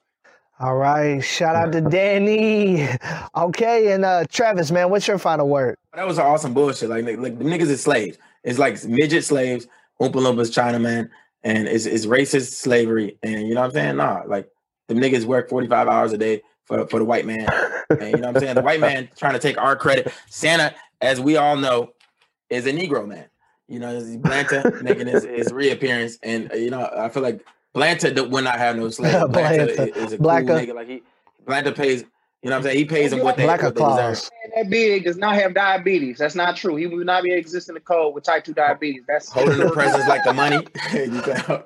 All 0.60 0.74
right. 0.74 1.20
Shout 1.20 1.54
out 1.54 1.72
to 1.72 1.80
Danny. 1.80 2.88
Okay, 3.36 3.92
and 3.92 4.04
uh, 4.04 4.24
Travis, 4.28 4.72
man, 4.72 4.90
what's 4.90 5.06
your 5.06 5.18
final 5.18 5.48
word? 5.48 5.76
That 5.94 6.06
was 6.06 6.18
awesome 6.18 6.54
bullshit. 6.54 6.88
Like, 6.88 7.04
like, 7.04 7.18
like 7.18 7.38
the 7.38 7.44
niggas 7.44 7.68
is 7.68 7.82
slaves. 7.82 8.18
It's 8.42 8.58
like 8.58 8.82
midget 8.84 9.24
slaves, 9.24 9.68
Oompa 10.00 10.14
Loompas, 10.14 10.50
Chinaman, 10.50 11.08
and 11.48 11.66
it's, 11.66 11.86
it's 11.86 12.04
racist 12.04 12.52
slavery. 12.52 13.16
And 13.22 13.48
you 13.48 13.54
know 13.54 13.60
what 13.60 13.68
I'm 13.68 13.72
saying? 13.72 13.96
Nah, 13.96 14.22
like 14.26 14.50
the 14.88 14.94
niggas 14.94 15.24
work 15.24 15.48
45 15.48 15.88
hours 15.88 16.12
a 16.12 16.18
day 16.18 16.42
for, 16.64 16.86
for 16.88 16.98
the 16.98 17.04
white 17.04 17.24
man. 17.24 17.48
And 17.88 18.02
you 18.02 18.12
know 18.18 18.28
what 18.28 18.36
I'm 18.36 18.40
saying? 18.40 18.54
The 18.56 18.62
white 18.62 18.80
man 18.80 19.08
trying 19.16 19.32
to 19.32 19.38
take 19.38 19.56
our 19.56 19.74
credit. 19.74 20.12
Santa, 20.28 20.74
as 21.00 21.20
we 21.20 21.36
all 21.38 21.56
know, 21.56 21.94
is 22.50 22.66
a 22.66 22.72
Negro 22.72 23.08
man. 23.08 23.26
You 23.66 23.78
know, 23.78 23.98
Blanta 23.98 24.82
making 24.82 25.06
his, 25.06 25.24
his 25.24 25.52
reappearance. 25.52 26.18
And 26.22 26.52
uh, 26.52 26.56
you 26.56 26.70
know, 26.70 26.88
I 26.96 27.08
feel 27.08 27.22
like 27.22 27.44
Blanta 27.74 28.28
would 28.28 28.44
not 28.44 28.58
have 28.58 28.76
no 28.76 28.90
slaves. 28.90 29.16
Blanta 29.16 29.74
Blanta. 29.74 29.96
is 29.96 30.12
a 30.12 30.18
cool 30.18 30.26
nigga. 30.26 30.74
Like 30.74 30.88
he 30.88 31.02
Blanta 31.46 31.74
pays, 31.74 32.04
you 32.42 32.50
know 32.50 32.56
what 32.56 32.58
I'm 32.58 32.62
saying? 32.64 32.78
He 32.78 32.84
pays 32.84 33.10
them 33.10 33.20
what 33.20 33.36
they, 33.36 33.44
Black 33.44 33.62
what 33.62 33.74
they 33.74 33.82
deserve. 33.82 34.30
Man, 34.44 34.52
that 34.56 34.70
big 34.70 35.04
does 35.04 35.16
not 35.16 35.34
have 35.34 35.54
diabetes. 35.54 36.18
That's 36.18 36.36
not 36.36 36.56
true. 36.56 36.76
He 36.76 36.86
will 36.86 37.04
not 37.04 37.24
be 37.24 37.32
existing 37.32 37.72
in 37.72 37.74
the 37.74 37.80
cold 37.80 38.14
with 38.14 38.24
type 38.24 38.44
2 38.44 38.54
diabetes. 38.54 39.02
That's 39.08 39.30
holding 39.30 39.58
the 39.58 39.70
presents 39.70 40.06
like 40.08 40.24
the 40.24 40.32
money. 40.32 40.66
You 40.92 41.62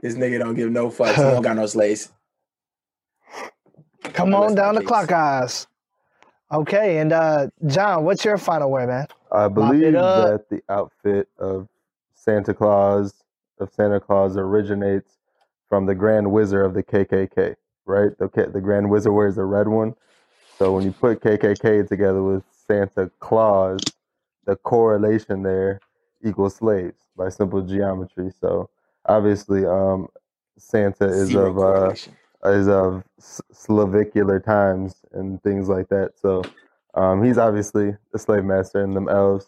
this 0.00 0.14
nigga 0.14 0.38
don't 0.38 0.54
give 0.54 0.70
no 0.70 0.88
fucks. 0.88 1.16
He 1.16 1.22
don't 1.22 1.42
got 1.42 1.56
no 1.56 1.66
slaves. 1.66 2.12
Come 4.02 4.34
on 4.34 4.54
down 4.54 4.74
the 4.74 4.82
case. 4.82 4.88
clock, 4.88 5.08
guys. 5.08 5.66
Okay, 6.52 6.98
and 6.98 7.12
uh, 7.12 7.48
John, 7.66 8.04
what's 8.04 8.24
your 8.24 8.38
final 8.38 8.70
word, 8.70 8.88
man? 8.88 9.06
I 9.32 9.48
believe 9.48 9.92
that 9.92 10.44
the 10.48 10.62
outfit 10.68 11.28
of 11.38 11.68
Santa 12.14 12.54
Claus 12.54 13.24
of 13.58 13.72
Santa 13.72 13.98
Claus 13.98 14.36
originates 14.36 15.18
from 15.68 15.86
the 15.86 15.94
Grand 15.94 16.30
Wizard 16.30 16.64
of 16.64 16.74
the 16.74 16.82
KKK, 16.82 17.56
right? 17.86 18.16
The 18.18 18.28
the 18.52 18.60
Grand 18.60 18.90
Wizard 18.90 19.12
wears 19.12 19.38
a 19.38 19.44
red 19.44 19.68
one. 19.68 19.94
So 20.58 20.72
when 20.72 20.84
you 20.84 20.92
put 20.92 21.20
KKK 21.20 21.88
together 21.88 22.22
with 22.22 22.42
Santa 22.66 23.10
Claus, 23.20 23.80
the 24.46 24.56
correlation 24.56 25.42
there 25.42 25.80
equals 26.24 26.56
slaves 26.56 26.98
by 27.16 27.28
simple 27.28 27.62
geometry. 27.62 28.32
So 28.40 28.70
obviously, 29.04 29.66
um, 29.66 30.08
Santa 30.58 31.06
is 31.06 31.28
Zero 31.28 31.50
of 31.50 31.92
uh, 32.44 32.50
is 32.50 32.68
of 32.68 33.04
Slavicular 33.20 34.42
times 34.42 34.96
and 35.12 35.42
things 35.42 35.68
like 35.68 35.88
that. 35.88 36.12
So 36.20 36.42
um, 36.94 37.22
he's 37.22 37.38
obviously 37.38 37.94
a 38.14 38.18
slave 38.18 38.44
master 38.44 38.82
and 38.82 38.96
them 38.96 39.08
elves. 39.08 39.46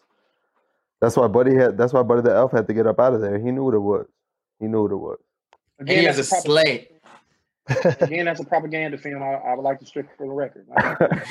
That's 1.01 1.17
why 1.17 1.29
Buddy 1.29 1.55
had. 1.55 1.79
That's 1.79 1.93
why 1.93 2.03
Buddy 2.03 2.23
the 2.23 2.35
elf 2.35 2.53
had 2.53 2.67
to 2.67 2.75
get 2.75 2.87
up 2.87 2.99
out 2.99 3.15
of 3.15 3.21
there. 3.21 3.39
He 3.39 3.51
knew 3.51 3.65
what 3.65 3.75
it 3.75 3.79
was. 3.79 4.07
He 4.61 4.67
knew 4.67 4.83
what 4.83 4.93
it 4.93 4.97
was. 4.97 5.19
And 5.79 5.89
he 5.89 6.05
has 6.05 6.19
a 6.19 6.25
slave. 6.25 6.89
Prop- 7.69 8.03
again, 8.03 8.25
that's 8.27 8.41
a 8.41 8.45
propaganda 8.45 8.99
film. 8.99 9.23
I, 9.23 9.35
I 9.35 9.55
would 9.55 9.63
like 9.63 9.79
to 9.81 9.87
strip 9.87 10.09
for 10.17 10.27
the 10.27 10.33
record. 10.33 10.67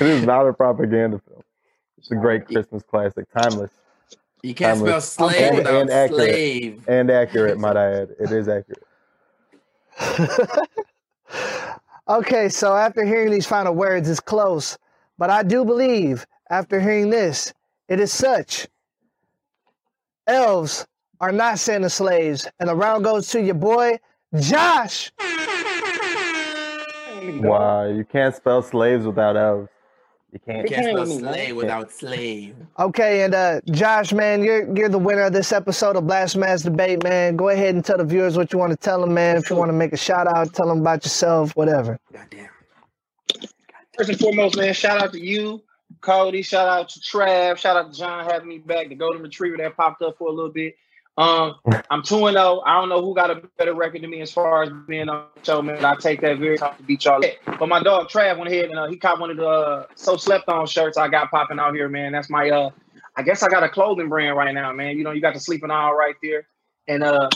is 0.00 0.24
not 0.24 0.46
a 0.46 0.52
propaganda 0.52 1.20
film. 1.28 1.42
It's 1.98 2.10
a 2.10 2.16
great 2.16 2.46
Christmas 2.46 2.82
classic, 2.84 3.26
timeless 3.36 3.72
You 4.42 4.54
can't 4.54 4.78
spell 4.78 5.00
slave 5.00 5.30
Okay. 5.36 5.56
without 5.56 5.80
And 5.82 5.90
accurate. 5.90 6.30
slave. 6.30 6.84
and 6.88 7.10
accurate. 7.10 7.58
Might 7.58 7.76
I 7.76 7.92
add? 8.02 8.08
It 8.20 8.30
is 8.32 8.48
accurate. 8.48 8.84
okay, 12.08 12.48
so 12.48 12.74
after 12.74 13.04
hearing 13.04 13.30
these 13.32 13.46
final 13.46 13.74
words, 13.74 14.08
it's 14.08 14.20
close. 14.20 14.78
But 15.18 15.30
I 15.30 15.42
do 15.42 15.64
believe, 15.64 16.24
after 16.50 16.80
hearing 16.80 17.10
this, 17.10 17.52
it 17.88 17.98
is 18.00 18.12
such. 18.12 18.68
Elves 20.28 20.86
are 21.20 21.32
not 21.32 21.58
Santa 21.58 21.90
slaves. 21.90 22.46
And 22.60 22.68
the 22.68 22.76
round 22.76 23.02
goes 23.04 23.28
to 23.30 23.42
your 23.42 23.54
boy, 23.56 23.98
Josh. 24.38 25.10
Why 27.32 27.88
you 27.88 28.04
can't 28.04 28.34
spell 28.34 28.62
slaves 28.62 29.06
without 29.06 29.36
elves? 29.36 29.68
You 30.32 30.40
You 30.46 30.52
can't. 30.54 30.68
you 30.70 30.76
can't 30.76 30.86
spell 30.86 31.00
with 31.00 31.08
me, 31.08 31.18
slave 31.18 31.56
without 31.56 31.90
slave. 31.90 32.56
Okay, 32.78 33.22
and 33.22 33.34
uh, 33.34 33.60
Josh, 33.70 34.12
man, 34.12 34.42
you're 34.42 34.74
you're 34.76 34.88
the 34.88 34.98
winner 34.98 35.22
of 35.22 35.32
this 35.32 35.52
episode 35.52 35.96
of 35.96 36.06
Blasphemous 36.06 36.62
Debate, 36.62 37.02
man. 37.02 37.36
Go 37.36 37.48
ahead 37.48 37.74
and 37.74 37.84
tell 37.84 37.98
the 37.98 38.04
viewers 38.04 38.36
what 38.36 38.52
you 38.52 38.58
want 38.58 38.70
to 38.72 38.76
tell 38.76 39.00
them, 39.00 39.14
man. 39.14 39.36
If 39.36 39.50
you 39.50 39.56
want 39.56 39.70
to 39.70 39.74
make 39.74 39.92
a 39.92 39.96
shout 39.96 40.26
out, 40.26 40.52
tell 40.54 40.68
them 40.68 40.80
about 40.80 41.04
yourself, 41.04 41.56
whatever. 41.56 41.98
Goddamn. 42.12 42.48
first 43.96 44.10
and 44.10 44.18
foremost, 44.18 44.56
man, 44.56 44.74
shout 44.74 45.00
out 45.00 45.12
to 45.12 45.20
you, 45.20 45.62
Cody. 46.02 46.42
Shout 46.42 46.68
out 46.68 46.88
to 46.90 47.00
Trav. 47.00 47.56
Shout 47.56 47.76
out 47.76 47.92
to 47.92 47.98
John 47.98 48.24
having 48.24 48.48
me 48.48 48.58
back. 48.58 48.88
The 48.88 48.94
Golden 48.96 49.22
Retriever 49.22 49.56
that 49.58 49.76
popped 49.76 50.02
up 50.02 50.18
for 50.18 50.28
a 50.28 50.32
little 50.32 50.52
bit. 50.52 50.76
Um, 51.18 51.56
I'm 51.90 52.04
2 52.04 52.26
and 52.26 52.36
0. 52.36 52.62
I 52.64 52.74
don't 52.80 52.88
know 52.88 53.02
who 53.02 53.12
got 53.12 53.32
a 53.32 53.42
better 53.58 53.74
record 53.74 54.02
than 54.02 54.10
me 54.10 54.20
as 54.20 54.30
far 54.30 54.62
as 54.62 54.70
being 54.86 55.08
on 55.08 55.24
the 55.34 55.44
show, 55.44 55.60
man. 55.60 55.84
I 55.84 55.96
take 55.96 56.20
that 56.20 56.38
very 56.38 56.56
tough 56.56 56.76
to 56.76 56.82
beat 56.84 57.04
y'all. 57.04 57.20
But 57.58 57.68
my 57.68 57.82
dog 57.82 58.08
Trav 58.08 58.38
went 58.38 58.52
ahead 58.52 58.70
and 58.70 58.78
uh, 58.78 58.86
he 58.86 58.96
caught 58.96 59.18
one 59.18 59.28
of 59.28 59.36
the 59.36 59.48
uh, 59.48 59.86
So 59.96 60.16
Slept 60.16 60.48
On 60.48 60.64
shirts 60.64 60.96
I 60.96 61.08
got 61.08 61.32
popping 61.32 61.58
out 61.58 61.74
here, 61.74 61.88
man. 61.88 62.12
That's 62.12 62.30
my, 62.30 62.48
uh, 62.48 62.70
I 63.16 63.22
guess 63.22 63.42
I 63.42 63.48
got 63.48 63.64
a 63.64 63.68
clothing 63.68 64.08
brand 64.08 64.36
right 64.36 64.54
now, 64.54 64.72
man. 64.72 64.96
You 64.96 65.02
know, 65.02 65.10
you 65.10 65.20
got 65.20 65.34
the 65.34 65.40
sleeping 65.40 65.72
all 65.72 65.96
right 65.96 66.14
there. 66.22 66.46
And 66.86 67.02
uh, 67.02 67.28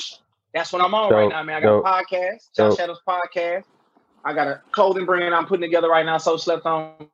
that's 0.54 0.72
what 0.72 0.80
I'm 0.80 0.94
on 0.94 1.12
right 1.12 1.28
now, 1.28 1.42
man. 1.42 1.56
I 1.56 1.60
got 1.60 1.66
dope, 1.66 1.84
a 1.84 1.88
podcast, 1.88 2.54
Josh. 2.56 2.76
Shadows 2.76 3.00
podcast. 3.06 3.64
I 4.24 4.32
got 4.32 4.46
a 4.46 4.60
clothing 4.70 5.06
brand 5.06 5.34
I'm 5.34 5.46
putting 5.46 5.62
together 5.62 5.88
right 5.88 6.06
now, 6.06 6.18
So 6.18 6.36
Slept 6.36 6.64
On, 6.66 7.08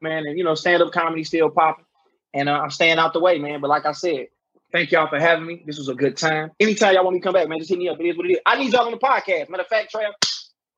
man. 0.00 0.24
And, 0.26 0.38
you 0.38 0.44
know, 0.44 0.54
stand 0.54 0.82
up 0.82 0.90
comedy 0.90 1.22
still 1.22 1.50
popping. 1.50 1.84
And 2.32 2.48
uh, 2.48 2.60
I'm 2.60 2.70
staying 2.70 2.96
out 2.96 3.12
the 3.12 3.20
way, 3.20 3.38
man. 3.38 3.60
But 3.60 3.68
like 3.68 3.84
I 3.84 3.92
said, 3.92 4.28
thank 4.72 4.90
y'all 4.90 5.08
for 5.08 5.18
having 5.18 5.46
me. 5.46 5.62
This 5.66 5.78
was 5.78 5.88
a 5.88 5.94
good 5.94 6.16
time. 6.16 6.50
Anytime 6.60 6.94
y'all 6.94 7.04
want 7.04 7.14
me 7.14 7.20
to 7.20 7.24
come 7.24 7.34
back, 7.34 7.48
man, 7.48 7.58
just 7.58 7.70
hit 7.70 7.78
me 7.78 7.88
up. 7.88 7.98
It 8.00 8.06
is 8.06 8.16
what 8.16 8.26
it 8.26 8.32
is. 8.32 8.38
I 8.46 8.58
need 8.58 8.72
y'all 8.72 8.86
on 8.86 8.92
the 8.92 8.98
podcast. 8.98 9.48
Matter 9.48 9.62
of 9.62 9.68
fact, 9.68 9.92
Trav, 9.94 10.10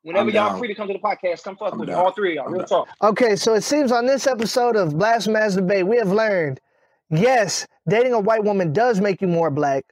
whenever 0.03 0.31
y'all 0.31 0.59
free 0.59 0.68
to 0.68 0.74
come 0.74 0.87
to 0.88 0.92
the 0.94 0.98
podcast, 0.98 1.42
come 1.44 1.57
fuck 1.57 1.72
I'm 1.72 1.79
with 1.79 1.88
me. 1.88 1.94
down. 1.94 2.05
All 2.05 2.12
three 2.12 2.31
of 2.31 2.35
y'all. 2.37 2.46
I'm 2.46 2.53
Real 2.53 2.61
down. 2.62 2.68
talk. 2.68 2.88
Okay, 3.03 3.37
so 3.37 3.55
it 3.55 3.62
seems 3.62 3.92
on 3.92 4.07
this 4.07 4.26
episode 4.26 4.76
of 4.76 4.96
Blast 4.98 5.26
Blasphemous 5.26 5.55
Debate, 5.57 5.87
we 5.87 5.96
have 5.96 6.12
learned 6.12 6.61
yes, 7.11 7.66
dating 7.88 8.12
a 8.12 8.20
white 8.20 8.44
woman 8.44 8.72
does 8.72 9.00
make 9.00 9.20
you 9.20 9.29
more 9.29 9.50
black. 9.50 9.85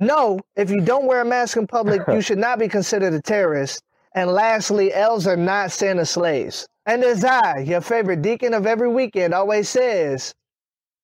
No, 0.00 0.40
if 0.56 0.70
you 0.70 0.80
don't 0.80 1.06
wear 1.06 1.20
a 1.20 1.24
mask 1.24 1.56
in 1.56 1.66
public, 1.66 2.02
you 2.08 2.20
should 2.22 2.38
not 2.38 2.58
be 2.58 2.68
considered 2.68 3.12
a 3.12 3.20
terrorist. 3.20 3.82
And 4.14 4.30
lastly, 4.32 4.92
elves 4.92 5.26
are 5.26 5.36
not 5.36 5.70
Santa 5.70 6.04
slaves. 6.04 6.66
And 6.86 7.04
as 7.04 7.24
I, 7.24 7.58
your 7.60 7.80
favorite 7.80 8.22
deacon 8.22 8.54
of 8.54 8.66
every 8.66 8.88
weekend, 8.88 9.34
always 9.34 9.68
says, 9.68 10.34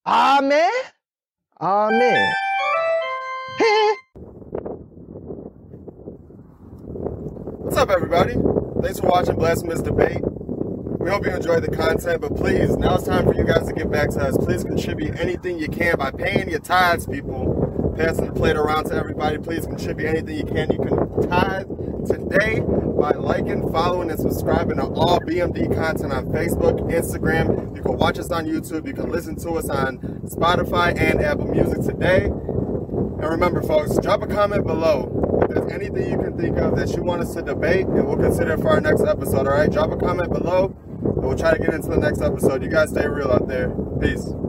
Amen. 0.07 0.70
Amen. 1.59 2.35
What's 7.49 7.79
up, 7.79 7.88
everybody? 7.88 8.35
Thanks 8.83 9.01
for 9.01 9.09
watching 9.09 9.37
Blasphemous 9.37 9.81
Debate. 9.81 10.21
We 10.21 11.09
hope 11.09 11.25
you 11.25 11.35
enjoyed 11.35 11.62
the 11.62 11.75
content, 11.75 12.21
but 12.21 12.37
please, 12.37 12.77
now 12.77 12.97
it's 12.97 13.05
time 13.05 13.25
for 13.25 13.35
you 13.35 13.45
guys 13.45 13.66
to 13.69 13.73
get 13.73 13.90
back 13.90 14.11
to 14.11 14.21
us. 14.21 14.37
Please 14.37 14.64
contribute 14.64 15.19
anything 15.19 15.59
you 15.59 15.69
can 15.69 15.97
by 15.97 16.11
paying 16.11 16.51
your 16.51 16.61
tithes, 16.61 17.07
people. 17.07 17.95
Passing 17.97 18.27
the 18.27 18.33
plate 18.35 18.57
around 18.57 18.85
to 18.90 18.95
everybody. 18.95 19.38
Please 19.38 19.66
contribute 19.66 20.09
anything 20.09 20.37
you 20.37 20.45
can. 20.45 20.71
You 20.71 20.79
can 20.79 21.29
tithe 21.31 21.66
today 22.07 22.61
by 22.61 23.11
liking, 23.11 23.71
following, 23.73 24.11
and 24.11 24.19
subscribing 24.19 24.77
to 24.77 24.85
all 24.85 25.21
BMD 25.21 25.75
content 25.75 26.12
on 26.12 26.27
Facebook, 26.27 26.81
Instagram. 26.90 27.77
You 27.77 27.83
can 27.83 27.97
watch 27.99 28.19
us 28.19 28.31
on 28.31 28.47
YouTube. 28.47 28.87
You 28.87 28.95
can 28.95 29.11
listen 29.11 29.37
to 29.37 29.53
us 29.53 29.69
on 29.69 29.99
Spotify 30.27 30.99
and 30.99 31.21
Apple 31.21 31.47
Music 31.47 31.83
today. 31.83 32.27
And 32.27 33.25
remember, 33.25 33.62
folks, 33.62 33.99
drop 33.99 34.23
a 34.23 34.27
comment 34.27 34.66
below 34.66 35.40
if 35.42 35.55
there's 35.55 35.73
anything 35.73 36.11
you 36.11 36.19
can 36.19 36.37
think 36.37 36.59
of 36.59 36.77
that 36.77 36.95
you 36.97 37.03
want 37.03 37.23
us 37.23 37.35
to 37.35 37.42
debate, 37.42 37.87
and 37.87 38.07
we'll 38.07 38.16
consider 38.16 38.53
it 38.53 38.61
for 38.61 38.71
our 38.71 38.81
next 38.81 39.03
episode. 39.03 39.47
All 39.47 39.55
right, 39.55 39.71
drop 39.71 39.90
a 39.90 39.97
comment 39.97 40.33
below, 40.33 40.77
and 41.03 41.16
we'll 41.16 41.37
try 41.37 41.53
to 41.53 41.59
get 41.59 41.75
into 41.75 41.88
the 41.88 41.99
next 41.99 42.21
episode. 42.21 42.62
You 42.62 42.71
guys 42.71 42.90
stay 42.90 43.07
real 43.07 43.31
out 43.31 43.49
there. 43.49 43.71
Peace. 44.01 44.46